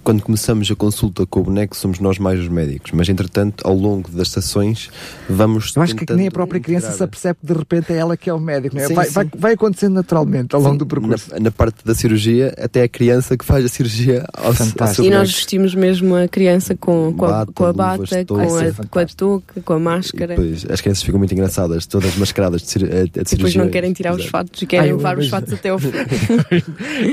quando 0.08 0.22
começamos 0.22 0.70
a 0.70 0.74
consulta 0.74 1.26
com 1.26 1.40
o 1.40 1.42
boneco, 1.42 1.76
somos 1.76 2.00
nós 2.00 2.18
mais 2.18 2.40
os 2.40 2.48
médicos, 2.48 2.92
mas 2.92 3.10
entretanto, 3.10 3.62
ao 3.68 3.74
longo 3.74 4.10
das 4.10 4.30
sessões, 4.30 4.88
vamos. 5.28 5.76
Eu 5.76 5.82
acho 5.82 5.94
que 5.94 6.10
nem 6.14 6.28
a 6.28 6.30
própria 6.30 6.58
criança 6.58 6.86
integrar. 6.86 6.96
se 6.96 7.04
apercebe 7.04 7.38
que 7.42 7.46
de 7.46 7.52
repente 7.52 7.92
é 7.92 7.96
ela 7.96 8.16
que 8.16 8.30
é 8.30 8.32
o 8.32 8.40
médico, 8.40 8.74
não 8.74 8.82
é? 8.82 8.86
Sim, 8.86 8.94
vai, 8.94 9.04
sim. 9.04 9.12
Vai, 9.12 9.30
vai, 9.36 9.52
acontecendo 9.52 9.92
naturalmente 9.92 10.54
ao 10.54 10.62
longo 10.62 10.72
sim, 10.72 10.78
do 10.78 10.86
percurso. 10.86 11.30
Na, 11.32 11.40
na, 11.40 11.50
parte 11.50 11.84
da 11.84 11.94
cirurgia, 11.94 12.54
até 12.56 12.84
a 12.84 12.88
criança 12.88 13.36
que 13.36 13.44
faz 13.44 13.66
a 13.66 13.68
cirurgia 13.68 14.24
ao, 14.32 14.54
Fantástico. 14.54 15.06
E 15.06 15.10
nós 15.10 15.30
vestimos 15.30 15.74
mesmo 15.74 16.16
a 16.16 16.26
criança 16.26 16.74
com, 16.74 17.12
com, 17.12 17.26
bata, 17.26 17.50
a, 17.50 17.54
com 17.54 17.64
a 17.66 17.72
bata, 17.74 18.24
com, 18.24 18.56
a, 18.56 18.86
com 18.88 18.98
a 18.98 19.04
touca, 19.04 19.60
com 19.60 19.72
a 19.74 19.78
máscara. 19.78 20.32
E 20.32 20.36
depois, 20.38 20.66
as 20.70 20.80
crianças 20.80 21.02
ficam 21.02 21.18
muito 21.18 21.34
engraçadas, 21.34 21.84
todas 21.84 22.16
mascaradas 22.16 22.62
de, 22.62 22.78
de, 22.78 22.86
de 22.86 22.88
cirurgia. 22.88 23.36
Depois 23.36 23.54
não 23.56 23.68
querem 23.68 23.92
tirar 23.92 24.12
Exato. 24.12 24.24
os 24.24 24.30
fatos, 24.30 24.64
querem 24.66 24.88
Ai, 24.88 24.96
levar 24.96 25.18
os 25.18 25.28
fatos 25.28 25.52
até 25.52 25.68
ao 25.68 25.76
fim. 25.78 25.92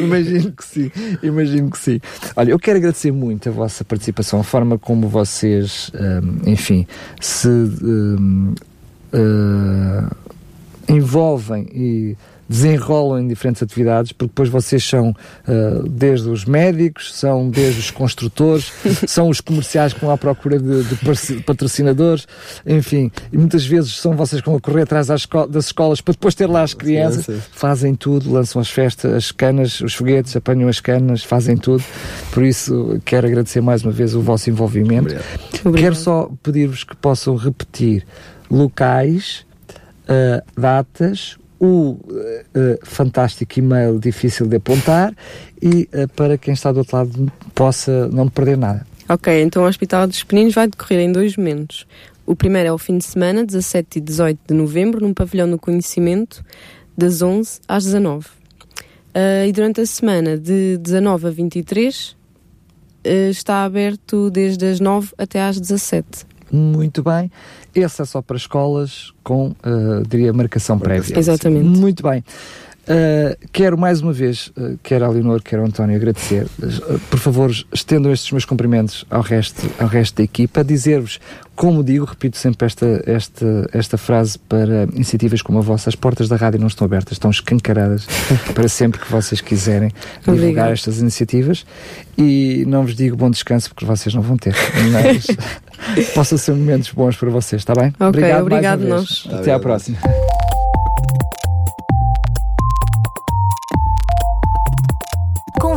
imagino 0.01 0.53
que 0.53 0.63
sim, 0.63 0.89
imagino 1.21 1.69
que 1.69 1.77
sim. 1.77 1.99
Olha, 2.37 2.51
eu 2.51 2.57
quero 2.57 2.84
agradecer 2.85 3.11
muito 3.11 3.49
a 3.49 3.51
vossa 3.51 3.83
participação, 3.83 4.39
a 4.39 4.43
forma 4.43 4.77
como 4.77 5.07
vocês, 5.07 5.91
um, 5.95 6.51
enfim, 6.51 6.85
se 7.19 7.47
um, 7.47 8.53
uh, 9.11 10.15
envolvem 10.87 11.67
e 11.73 12.17
desenrolam 12.47 13.19
em 13.19 13.27
diferentes 13.27 13.61
atividades, 13.61 14.11
porque 14.11 14.29
depois 14.29 14.49
vocês 14.49 14.83
são 14.83 15.09
uh, 15.09 15.87
desde 15.89 16.29
os 16.29 16.45
médicos, 16.45 17.13
são 17.13 17.49
desde 17.49 17.79
os 17.79 17.91
construtores, 17.91 18.71
são 19.07 19.29
os 19.29 19.41
comerciais 19.41 19.93
que 19.93 20.01
vão 20.01 20.11
à 20.11 20.17
procura 20.17 20.59
de, 20.59 20.83
de 20.83 21.43
patrocinadores, 21.43 22.27
enfim, 22.65 23.11
e 23.31 23.37
muitas 23.37 23.65
vezes 23.65 23.97
são 23.97 24.15
vocês 24.15 24.41
que 24.41 24.49
vão 24.49 24.59
correr 24.59 24.83
atrás 24.83 25.07
das, 25.07 25.21
esco 25.21 25.47
das 25.47 25.65
escolas 25.65 26.01
para 26.01 26.13
depois 26.13 26.35
ter 26.35 26.47
lá 26.47 26.61
as 26.61 26.73
crianças, 26.73 27.25
sim, 27.25 27.35
sim. 27.35 27.41
fazem 27.51 27.95
tudo, 27.95 28.31
lançam 28.31 28.61
as 28.61 28.69
festas, 28.69 29.13
as 29.13 29.31
canas, 29.31 29.81
os 29.81 29.93
foguetes, 29.93 30.35
apanham 30.35 30.69
as 30.69 30.79
canas, 30.79 31.23
fazem 31.23 31.57
tudo. 31.57 31.83
Por 32.31 32.43
isso, 32.43 33.01
quero 33.05 33.27
agradecer 33.27 33.61
mais 33.61 33.83
uma 33.83 33.91
vez 33.91 34.15
o 34.15 34.21
vosso 34.21 34.49
envolvimento. 34.49 35.15
Obrigado. 35.63 35.75
Quero 35.75 35.95
só 35.95 36.29
pedir-vos 36.43 36.83
que 36.83 36.95
possam 36.95 37.35
repetir 37.35 38.05
locais, 38.49 39.45
uh, 40.03 40.59
datas, 40.59 41.37
o 41.65 41.91
uh, 41.91 42.79
fantástico 42.83 43.59
e-mail 43.59 43.99
difícil 43.99 44.47
de 44.47 44.57
apontar 44.57 45.13
e 45.61 45.89
uh, 45.93 46.07
para 46.15 46.37
quem 46.37 46.53
está 46.53 46.71
do 46.71 46.79
outro 46.79 46.97
lado 46.97 47.31
possa 47.53 48.07
não 48.09 48.27
perder 48.27 48.57
nada. 48.57 48.85
Ok, 49.09 49.41
então 49.41 49.63
o 49.63 49.67
Hospital 49.67 50.07
dos 50.07 50.23
Peninos 50.23 50.53
vai 50.53 50.67
decorrer 50.67 50.99
em 50.99 51.11
dois 51.11 51.35
momentos. 51.37 51.85
O 52.25 52.35
primeiro 52.35 52.69
é 52.69 52.71
o 52.71 52.77
fim 52.77 52.97
de 52.97 53.05
semana, 53.05 53.45
17 53.45 53.99
e 53.99 54.01
18 54.01 54.39
de 54.47 54.53
novembro, 54.53 55.01
num 55.01 55.13
pavilhão 55.13 55.49
do 55.49 55.59
conhecimento, 55.59 56.43
das 56.97 57.21
11 57.21 57.59
às 57.67 57.83
19. 57.83 58.25
Uh, 58.25 59.47
e 59.47 59.51
durante 59.51 59.81
a 59.81 59.85
semana, 59.85 60.37
de 60.37 60.77
19 60.77 61.27
a 61.27 61.29
23, 61.29 62.15
está 63.29 63.63
aberto 63.63 64.31
desde 64.31 64.65
as 64.65 64.79
9 64.79 65.13
até 65.17 65.41
às 65.41 65.59
17. 65.59 66.25
Muito 66.55 67.03
bem. 67.03 67.29
Esse 67.73 68.01
é 68.01 68.05
só 68.05 68.21
para 68.21 68.37
escolas 68.37 69.13
com, 69.23 69.47
uh, 69.47 70.07
diria, 70.07 70.31
marcação 70.31 70.79
prévia. 70.79 71.17
Exatamente. 71.17 71.79
Muito 71.79 72.01
bem. 72.01 72.23
Uh, 72.87 73.35
quero 73.51 73.75
mais 73.75 73.99
uma 73.99 74.13
vez, 74.13 74.51
uh, 74.55 74.77
quer 74.83 75.01
a 75.01 75.09
Leonor, 75.09 75.41
quer 75.41 75.57
ao 75.57 75.65
António, 75.65 75.95
agradecer. 75.95 76.45
Uh, 76.61 76.99
por 77.09 77.17
favor, 77.17 77.49
estendam 77.73 78.11
estes 78.11 78.31
meus 78.31 78.45
cumprimentos 78.45 79.05
ao 79.09 79.21
resto, 79.21 79.67
ao 79.79 79.87
resto 79.87 80.17
da 80.17 80.23
equipa. 80.23 80.63
Dizer-vos, 80.63 81.19
como 81.55 81.83
digo, 81.83 82.05
repito 82.05 82.37
sempre 82.37 82.63
esta, 82.67 83.03
esta, 83.07 83.69
esta 83.73 83.97
frase 83.97 84.37
para 84.37 84.83
iniciativas 84.93 85.41
como 85.41 85.57
a 85.57 85.61
vossa: 85.61 85.89
as 85.89 85.95
portas 85.95 86.27
da 86.27 86.35
rádio 86.35 86.59
não 86.59 86.67
estão 86.67 86.85
abertas, 86.85 87.13
estão 87.13 87.31
escancaradas 87.31 88.05
para 88.53 88.67
sempre 88.67 89.01
que 89.01 89.11
vocês 89.11 89.41
quiserem 89.41 89.89
divulgar 90.19 90.35
Obrigado. 90.35 90.71
estas 90.73 90.99
iniciativas. 90.99 91.65
E 92.15 92.65
não 92.67 92.83
vos 92.83 92.95
digo 92.95 93.17
bom 93.17 93.31
descanso 93.31 93.69
porque 93.69 93.83
vocês 93.83 94.13
não 94.13 94.21
vão 94.21 94.37
ter, 94.37 94.55
mas 94.91 95.25
possam 96.13 96.37
ser 96.37 96.53
momentos 96.53 96.91
bons 96.91 97.17
para 97.17 97.31
vocês, 97.31 97.63
está 97.63 97.73
bem? 97.73 97.87
Ok, 97.99 98.07
obrigado, 98.07 98.41
obrigado 98.41 98.87
nós. 98.87 99.27
Até 99.31 99.51
à 99.51 99.59
próxima. 99.59 99.97